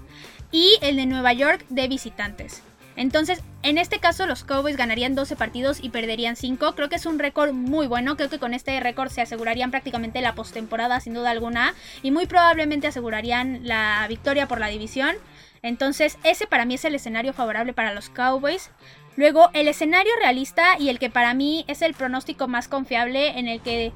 y 0.51 0.77
el 0.81 0.97
de 0.97 1.05
Nueva 1.05 1.33
York 1.33 1.65
de 1.69 1.87
visitantes. 1.87 2.63
Entonces, 2.95 3.41
en 3.63 3.77
este 3.77 3.99
caso 3.99 4.25
los 4.25 4.43
Cowboys 4.43 4.77
ganarían 4.77 5.15
12 5.15 5.35
partidos 5.35 5.79
y 5.81 5.89
perderían 5.89 6.35
5. 6.35 6.75
Creo 6.75 6.89
que 6.89 6.95
es 6.95 7.05
un 7.05 7.19
récord 7.19 7.53
muy 7.53 7.87
bueno. 7.87 8.17
Creo 8.17 8.29
que 8.29 8.39
con 8.39 8.53
este 8.53 8.79
récord 8.79 9.09
se 9.09 9.21
asegurarían 9.21 9.71
prácticamente 9.71 10.21
la 10.21 10.35
postemporada 10.35 10.99
sin 10.99 11.13
duda 11.13 11.31
alguna. 11.31 11.73
Y 12.03 12.11
muy 12.11 12.25
probablemente 12.25 12.87
asegurarían 12.87 13.61
la 13.63 14.05
victoria 14.09 14.47
por 14.47 14.59
la 14.59 14.67
división. 14.67 15.15
Entonces, 15.63 16.17
ese 16.23 16.47
para 16.47 16.65
mí 16.65 16.75
es 16.75 16.85
el 16.85 16.95
escenario 16.95 17.33
favorable 17.33 17.73
para 17.73 17.93
los 17.93 18.09
Cowboys. 18.09 18.71
Luego, 19.15 19.49
el 19.53 19.67
escenario 19.67 20.11
realista 20.21 20.77
y 20.79 20.89
el 20.89 20.99
que 20.99 21.09
para 21.09 21.33
mí 21.33 21.65
es 21.67 21.81
el 21.81 21.93
pronóstico 21.93 22.47
más 22.47 22.67
confiable 22.67 23.39
en 23.39 23.47
el 23.47 23.61
que 23.61 23.91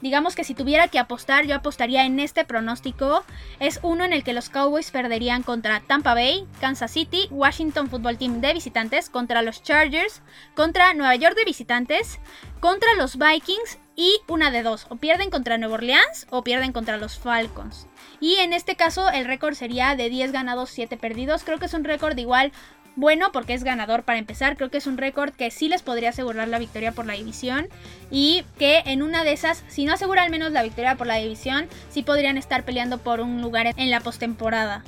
Digamos 0.00 0.34
que 0.34 0.44
si 0.44 0.54
tuviera 0.54 0.88
que 0.88 0.98
apostar, 0.98 1.46
yo 1.46 1.56
apostaría 1.56 2.04
en 2.04 2.20
este 2.20 2.44
pronóstico. 2.44 3.24
Es 3.58 3.80
uno 3.82 4.04
en 4.04 4.12
el 4.12 4.22
que 4.22 4.32
los 4.32 4.48
Cowboys 4.48 4.90
perderían 4.90 5.42
contra 5.42 5.80
Tampa 5.80 6.14
Bay, 6.14 6.46
Kansas 6.60 6.92
City, 6.92 7.28
Washington 7.30 7.88
Football 7.88 8.18
Team 8.18 8.40
de 8.40 8.54
visitantes, 8.54 9.10
contra 9.10 9.42
los 9.42 9.62
Chargers, 9.62 10.22
contra 10.54 10.94
Nueva 10.94 11.16
York 11.16 11.36
de 11.36 11.44
visitantes, 11.44 12.20
contra 12.60 12.94
los 12.94 13.18
Vikings 13.18 13.78
y 13.96 14.20
una 14.28 14.52
de 14.52 14.62
dos, 14.62 14.86
o 14.90 14.96
pierden 14.96 15.28
contra 15.28 15.58
Nueva 15.58 15.74
Orleans 15.74 16.28
o 16.30 16.44
pierden 16.44 16.72
contra 16.72 16.98
los 16.98 17.18
Falcons. 17.18 17.88
Y 18.20 18.36
en 18.36 18.52
este 18.52 18.76
caso 18.76 19.10
el 19.10 19.24
récord 19.24 19.54
sería 19.54 19.96
de 19.96 20.08
10 20.08 20.30
ganados, 20.30 20.70
7 20.70 20.96
perdidos. 20.96 21.42
Creo 21.42 21.58
que 21.58 21.66
es 21.66 21.74
un 21.74 21.82
récord 21.82 22.16
igual 22.16 22.52
bueno 22.98 23.30
porque 23.32 23.54
es 23.54 23.62
ganador 23.62 24.02
para 24.02 24.18
empezar. 24.18 24.56
Creo 24.56 24.70
que 24.70 24.78
es 24.78 24.86
un 24.86 24.98
récord 24.98 25.32
que 25.32 25.50
sí 25.50 25.68
les 25.68 25.82
podría 25.82 26.10
asegurar 26.10 26.48
la 26.48 26.58
victoria 26.58 26.92
por 26.92 27.06
la 27.06 27.14
división. 27.14 27.68
Y 28.10 28.44
que 28.58 28.82
en 28.86 29.02
una 29.02 29.24
de 29.24 29.32
esas, 29.32 29.64
si 29.68 29.84
no 29.84 29.92
asegura 29.92 30.22
al 30.22 30.30
menos 30.30 30.52
la 30.52 30.62
victoria 30.62 30.96
por 30.96 31.06
la 31.06 31.16
división, 31.16 31.68
sí 31.90 32.02
podrían 32.02 32.36
estar 32.36 32.64
peleando 32.64 32.98
por 32.98 33.20
un 33.20 33.40
lugar 33.40 33.72
en 33.76 33.90
la 33.90 34.00
postemporada. 34.00 34.82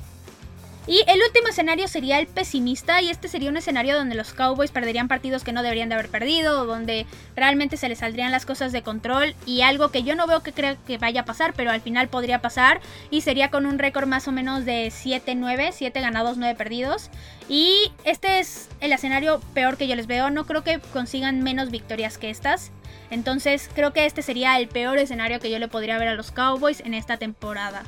Y 0.87 1.03
el 1.07 1.21
último 1.21 1.47
escenario 1.47 1.87
sería 1.87 2.17
el 2.17 2.25
pesimista 2.25 3.03
y 3.03 3.11
este 3.11 3.27
sería 3.27 3.51
un 3.51 3.57
escenario 3.57 3.95
donde 3.95 4.15
los 4.15 4.33
Cowboys 4.33 4.71
perderían 4.71 5.07
partidos 5.07 5.43
que 5.43 5.53
no 5.53 5.61
deberían 5.61 5.89
de 5.89 5.95
haber 5.95 6.09
perdido, 6.09 6.65
donde 6.65 7.05
realmente 7.35 7.77
se 7.77 7.87
les 7.87 7.99
saldrían 7.99 8.31
las 8.31 8.47
cosas 8.47 8.71
de 8.71 8.81
control 8.81 9.35
y 9.45 9.61
algo 9.61 9.91
que 9.91 10.01
yo 10.01 10.15
no 10.15 10.25
veo 10.25 10.41
que 10.41 10.53
creo 10.53 10.77
que 10.87 10.97
vaya 10.97 11.21
a 11.21 11.25
pasar, 11.25 11.53
pero 11.55 11.69
al 11.69 11.81
final 11.81 12.07
podría 12.07 12.41
pasar 12.41 12.81
y 13.11 13.21
sería 13.21 13.51
con 13.51 13.67
un 13.67 13.77
récord 13.77 14.07
más 14.07 14.27
o 14.27 14.31
menos 14.31 14.65
de 14.65 14.87
7-9, 14.87 15.71
7 15.71 16.01
ganados, 16.01 16.37
9 16.37 16.55
perdidos. 16.55 17.11
Y 17.47 17.91
este 18.03 18.39
es 18.39 18.67
el 18.79 18.91
escenario 18.91 19.39
peor 19.53 19.77
que 19.77 19.87
yo 19.87 19.95
les 19.95 20.07
veo, 20.07 20.31
no 20.31 20.45
creo 20.45 20.63
que 20.63 20.79
consigan 20.93 21.43
menos 21.43 21.69
victorias 21.69 22.17
que 22.17 22.31
estas. 22.31 22.71
Entonces 23.11 23.69
creo 23.75 23.93
que 23.93 24.07
este 24.07 24.23
sería 24.23 24.57
el 24.57 24.67
peor 24.67 24.97
escenario 24.97 25.39
que 25.39 25.51
yo 25.51 25.59
le 25.59 25.67
podría 25.67 25.99
ver 25.99 26.07
a 26.07 26.15
los 26.15 26.31
Cowboys 26.31 26.79
en 26.79 26.95
esta 26.95 27.17
temporada. 27.17 27.83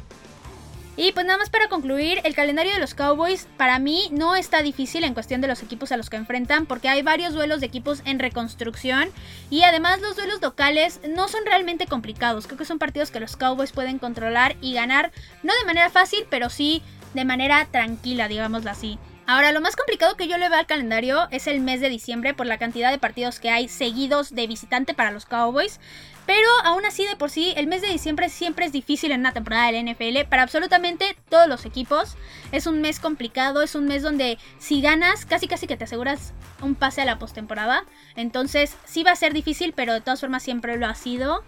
Y 0.95 1.11
pues 1.11 1.25
nada 1.25 1.39
más 1.39 1.49
para 1.49 1.69
concluir, 1.69 2.21
el 2.23 2.35
calendario 2.35 2.71
de 2.71 2.79
los 2.79 2.93
Cowboys 2.93 3.47
para 3.57 3.79
mí 3.79 4.09
no 4.11 4.35
está 4.35 4.61
difícil 4.61 5.03
en 5.03 5.15
cuestión 5.15 5.41
de 5.41 5.47
los 5.47 5.63
equipos 5.63 5.91
a 5.91 5.97
los 5.97 6.11
que 6.11 6.17
enfrentan 6.17 6.67
porque 6.67 6.87
hay 6.87 7.01
varios 7.01 7.33
duelos 7.33 7.61
de 7.61 7.65
equipos 7.65 8.03
en 8.05 8.19
reconstrucción 8.19 9.09
y 9.49 9.63
además 9.63 10.01
los 10.01 10.15
duelos 10.15 10.39
locales 10.39 10.99
no 11.09 11.27
son 11.27 11.45
realmente 11.45 11.87
complicados, 11.87 12.45
creo 12.45 12.59
que 12.59 12.65
son 12.65 12.77
partidos 12.77 13.09
que 13.09 13.19
los 13.19 13.35
Cowboys 13.35 13.71
pueden 13.71 13.97
controlar 13.97 14.55
y 14.61 14.75
ganar 14.75 15.11
no 15.41 15.53
de 15.59 15.65
manera 15.65 15.89
fácil 15.89 16.27
pero 16.29 16.51
sí 16.51 16.83
de 17.15 17.25
manera 17.25 17.67
tranquila, 17.71 18.27
digámoslo 18.27 18.69
así. 18.69 18.99
Ahora, 19.25 19.53
lo 19.53 19.61
más 19.61 19.77
complicado 19.77 20.17
que 20.17 20.27
yo 20.27 20.37
le 20.37 20.49
veo 20.49 20.59
al 20.59 20.65
calendario 20.65 21.29
es 21.31 21.47
el 21.47 21.61
mes 21.61 21.79
de 21.79 21.87
diciembre 21.87 22.33
por 22.33 22.45
la 22.45 22.57
cantidad 22.57 22.91
de 22.91 22.97
partidos 22.97 23.39
que 23.39 23.49
hay 23.49 23.69
seguidos 23.69 24.35
de 24.35 24.47
visitante 24.47 24.93
para 24.93 25.11
los 25.11 25.25
Cowboys. 25.25 25.79
Pero 26.25 26.47
aún 26.63 26.85
así, 26.85 27.05
de 27.05 27.15
por 27.15 27.29
sí, 27.29 27.53
el 27.57 27.67
mes 27.67 27.81
de 27.81 27.89
diciembre 27.89 28.29
siempre 28.29 28.65
es 28.65 28.71
difícil 28.71 29.11
en 29.11 29.19
una 29.19 29.33
temporada 29.33 29.71
del 29.71 29.85
NFL 29.85 30.29
para 30.29 30.43
absolutamente 30.43 31.17
todos 31.29 31.47
los 31.47 31.65
equipos. 31.65 32.15
Es 32.51 32.65
un 32.65 32.81
mes 32.81 32.99
complicado, 32.99 33.61
es 33.61 33.75
un 33.75 33.85
mes 33.85 34.03
donde 34.03 34.37
si 34.57 34.81
ganas, 34.81 35.25
casi 35.25 35.47
casi 35.47 35.67
que 35.67 35.75
te 35.75 35.83
aseguras 35.83 36.33
un 36.61 36.75
pase 36.75 37.01
a 37.01 37.05
la 37.05 37.19
postemporada. 37.19 37.83
Entonces, 38.15 38.77
sí 38.85 39.03
va 39.03 39.11
a 39.11 39.15
ser 39.15 39.33
difícil, 39.33 39.73
pero 39.73 39.93
de 39.93 40.01
todas 40.01 40.21
formas 40.21 40.43
siempre 40.43 40.77
lo 40.77 40.87
ha 40.87 40.95
sido. 40.95 41.43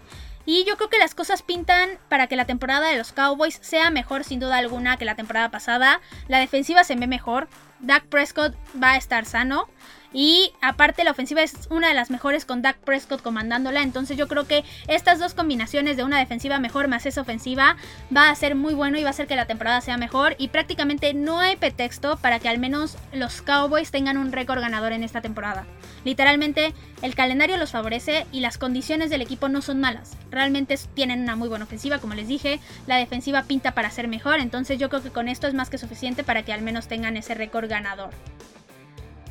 Y 0.48 0.64
yo 0.64 0.76
creo 0.76 0.88
que 0.88 0.98
las 0.98 1.16
cosas 1.16 1.42
pintan 1.42 1.98
para 2.08 2.28
que 2.28 2.36
la 2.36 2.44
temporada 2.44 2.88
de 2.88 2.96
los 2.96 3.12
Cowboys 3.12 3.58
sea 3.62 3.90
mejor 3.90 4.22
sin 4.22 4.38
duda 4.38 4.58
alguna 4.58 4.96
que 4.96 5.04
la 5.04 5.16
temporada 5.16 5.50
pasada. 5.50 6.00
La 6.28 6.38
defensiva 6.38 6.84
se 6.84 6.94
ve 6.94 7.08
mejor. 7.08 7.48
Dak 7.80 8.06
Prescott 8.06 8.54
va 8.82 8.92
a 8.92 8.96
estar 8.96 9.24
sano. 9.24 9.68
Y 10.12 10.52
aparte 10.62 11.04
la 11.04 11.10
ofensiva 11.10 11.42
es 11.42 11.68
una 11.68 11.88
de 11.88 11.94
las 11.94 12.10
mejores 12.10 12.46
con 12.46 12.62
Dak 12.62 12.78
Prescott 12.78 13.20
comandándola. 13.20 13.82
Entonces 13.82 14.16
yo 14.16 14.28
creo 14.28 14.46
que 14.46 14.64
estas 14.88 15.18
dos 15.18 15.34
combinaciones 15.34 15.98
de 15.98 16.04
una 16.04 16.18
defensiva 16.18 16.58
mejor 16.58 16.88
más 16.88 17.04
esa 17.04 17.20
ofensiva 17.20 17.76
va 18.16 18.30
a 18.30 18.34
ser 18.34 18.54
muy 18.54 18.72
bueno 18.72 18.98
y 18.98 19.02
va 19.02 19.08
a 19.08 19.10
hacer 19.10 19.26
que 19.26 19.36
la 19.36 19.44
temporada 19.44 19.82
sea 19.82 19.98
mejor. 19.98 20.34
Y 20.38 20.48
prácticamente 20.48 21.12
no 21.12 21.40
hay 21.40 21.56
pretexto 21.56 22.16
para 22.16 22.38
que 22.38 22.48
al 22.48 22.58
menos 22.58 22.96
los 23.12 23.42
Cowboys 23.42 23.90
tengan 23.90 24.16
un 24.16 24.32
récord 24.32 24.60
ganador 24.60 24.92
en 24.92 25.04
esta 25.04 25.20
temporada. 25.20 25.66
Literalmente 26.04 26.72
el 27.02 27.14
calendario 27.14 27.58
los 27.58 27.72
favorece 27.72 28.26
y 28.32 28.40
las 28.40 28.56
condiciones 28.56 29.10
del 29.10 29.20
equipo 29.20 29.50
no 29.50 29.60
son 29.60 29.80
malas. 29.80 30.16
Realmente 30.30 30.78
tienen 30.94 31.22
una 31.22 31.36
muy 31.36 31.48
buena 31.48 31.66
ofensiva, 31.66 31.98
como 31.98 32.14
les 32.14 32.28
dije. 32.28 32.58
La 32.86 32.96
defensiva 32.96 33.42
pinta 33.42 33.72
para 33.72 33.90
ser 33.90 34.08
mejor. 34.08 34.38
Entonces 34.38 34.78
yo 34.78 34.88
creo 34.88 35.02
que 35.02 35.10
con 35.10 35.28
esto 35.28 35.46
es 35.46 35.52
más 35.52 35.68
que 35.68 35.76
suficiente 35.76 36.24
para 36.24 36.42
que 36.42 36.54
al 36.54 36.62
menos 36.62 36.88
tengan 36.88 37.18
ese 37.18 37.34
récord 37.34 37.65
ganador. 37.68 38.10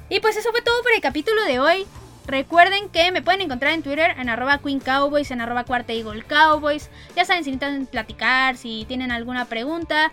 Y 0.09 0.19
pues 0.19 0.37
eso 0.37 0.51
fue 0.51 0.61
todo 0.61 0.81
por 0.83 0.91
el 0.93 1.01
capítulo 1.01 1.43
de 1.45 1.59
hoy. 1.59 1.85
Recuerden 2.27 2.89
que 2.89 3.11
me 3.11 3.21
pueden 3.21 3.41
encontrar 3.41 3.73
en 3.73 3.83
Twitter 3.83 4.15
en 4.17 4.29
arroba 4.29 4.57
Queen 4.57 4.79
Cowboys, 4.79 5.29
en 5.31 5.41
arroba 5.41 5.63
Cuarta 5.63 5.93
Cowboys. 6.27 6.89
Ya 7.15 7.25
saben 7.25 7.43
si 7.43 7.51
necesitan 7.51 7.85
platicar, 7.85 8.57
si 8.57 8.85
tienen 8.87 9.11
alguna 9.11 9.45
pregunta, 9.45 10.11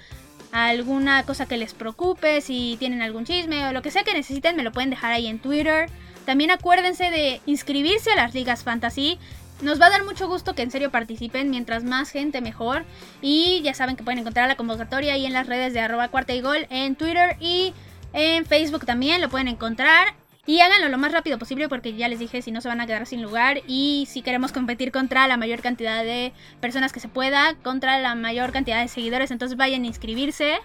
alguna 0.51 1.23
cosa 1.25 1.47
que 1.47 1.57
les 1.57 1.73
preocupe, 1.73 2.43
si 2.43 2.77
tienen 2.79 3.01
algún 3.01 3.25
chisme 3.25 3.67
o 3.67 3.73
lo 3.73 3.81
que 3.81 3.91
sea 3.91 4.05
que 4.05 4.13
necesiten, 4.13 4.57
me 4.57 4.63
lo 4.63 4.73
pueden 4.73 4.91
dejar 4.91 5.13
ahí 5.13 5.27
en 5.27 5.39
Twitter. 5.39 5.89
También 6.27 6.51
acuérdense 6.51 7.11
de 7.11 7.41
inscribirse 7.47 8.13
a 8.13 8.17
las 8.17 8.35
ligas 8.35 8.63
fantasy. 8.63 9.19
Nos 9.63 9.81
va 9.81 9.87
a 9.87 9.91
dar 9.91 10.05
mucho 10.05 10.29
gusto 10.29 10.55
que 10.55 10.63
en 10.63 10.71
serio 10.71 10.91
participen, 10.91 11.49
mientras 11.49 11.85
más 11.85 12.11
gente 12.11 12.41
mejor. 12.41 12.85
Y 13.23 13.63
ya 13.63 13.73
saben 13.75 13.97
que 13.97 14.03
pueden 14.03 14.19
encontrar 14.19 14.49
la 14.49 14.57
convocatoria 14.57 15.15
ahí 15.15 15.25
en 15.25 15.33
las 15.33 15.47
redes 15.47 15.73
de 15.73 15.81
arroba 15.81 16.09
cuarta 16.09 16.35
y 16.35 16.41
gol 16.43 16.67
en 16.69 16.95
Twitter 16.95 17.37
y 17.41 17.73
en 18.13 18.45
Facebook 18.45 18.85
también 18.87 19.21
lo 19.21 19.29
pueden 19.29 19.49
encontrar. 19.49 20.15
Y 20.45 20.59
háganlo 20.59 20.89
lo 20.89 20.99
más 20.99 21.13
rápido 21.13 21.39
posible 21.39 21.69
porque 21.69 21.95
ya 21.95 22.09
les 22.09 22.19
dije 22.19 22.43
si 22.43 22.51
no 22.51 22.61
se 22.61 22.67
van 22.67 22.81
a 22.81 22.87
quedar 22.87 23.07
sin 23.07 23.23
lugar 23.23 23.61
y 23.69 24.09
si 24.11 24.23
queremos 24.23 24.51
competir 24.51 24.91
contra 24.91 25.29
la 25.29 25.37
mayor 25.37 25.63
cantidad 25.63 26.03
de 26.03 26.33
personas 26.61 26.93
que 26.93 26.99
se 26.99 27.07
pueda, 27.07 27.55
contra 27.63 28.01
la 28.01 28.17
mayor 28.17 28.51
cantidad 28.51 28.81
de 28.81 28.89
seguidores, 28.89 29.31
entonces 29.31 29.57
vayan 29.57 29.85
a 29.85 29.87
inscribirse. 29.87 30.59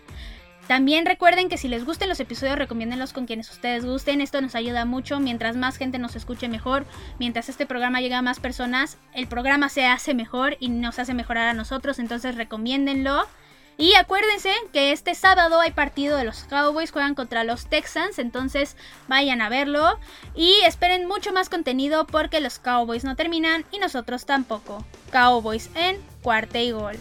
También 0.68 1.06
recuerden 1.06 1.48
que 1.48 1.58
si 1.58 1.70
les 1.70 1.86
gusten 1.86 2.10
los 2.10 2.20
episodios, 2.20 2.58
recomiéndenlos 2.58 3.14
con 3.14 3.26
quienes 3.26 3.50
ustedes 3.50 3.86
gusten. 3.86 4.20
Esto 4.20 4.42
nos 4.42 4.54
ayuda 4.54 4.84
mucho. 4.84 5.20
Mientras 5.20 5.56
más 5.56 5.78
gente 5.78 5.98
nos 5.98 6.18
escuche 6.18 6.50
mejor, 6.50 6.86
mientras 7.20 7.48
este 7.48 7.66
programa 7.66 8.02
llega 8.02 8.18
a 8.18 8.22
más 8.22 8.42
personas, 8.42 8.98
el 9.14 9.28
programa 9.28 9.70
se 9.70 9.86
hace 9.86 10.14
mejor 10.14 10.58
y 10.60 10.68
nos 10.68 11.00
hace 11.00 11.14
mejorar 11.14 11.48
a 11.48 11.54
nosotros. 11.54 12.00
Entonces 12.00 12.36
recomiéndenlo. 12.36 13.26
Y 13.78 13.94
acuérdense 13.94 14.52
que 14.74 14.92
este 14.92 15.14
sábado 15.14 15.60
hay 15.60 15.72
partido 15.72 16.18
de 16.18 16.24
los 16.24 16.46
Cowboys, 16.46 16.92
juegan 16.92 17.14
contra 17.14 17.44
los 17.44 17.68
Texans, 17.68 18.18
entonces 18.18 18.76
vayan 19.08 19.40
a 19.40 19.50
verlo. 19.50 20.00
Y 20.36 20.54
esperen 20.66 21.08
mucho 21.08 21.32
más 21.32 21.50
contenido 21.50 22.08
porque 22.08 22.42
los 22.42 22.58
Cowboys 22.58 23.04
no 23.04 23.16
terminan 23.16 23.66
y 23.72 23.78
nosotros 23.78 24.26
tampoco. 24.26 24.84
Cowboys 25.12 25.70
en 25.76 26.02
cuarta 26.24 26.60
y 26.60 26.72
gol. 26.72 26.98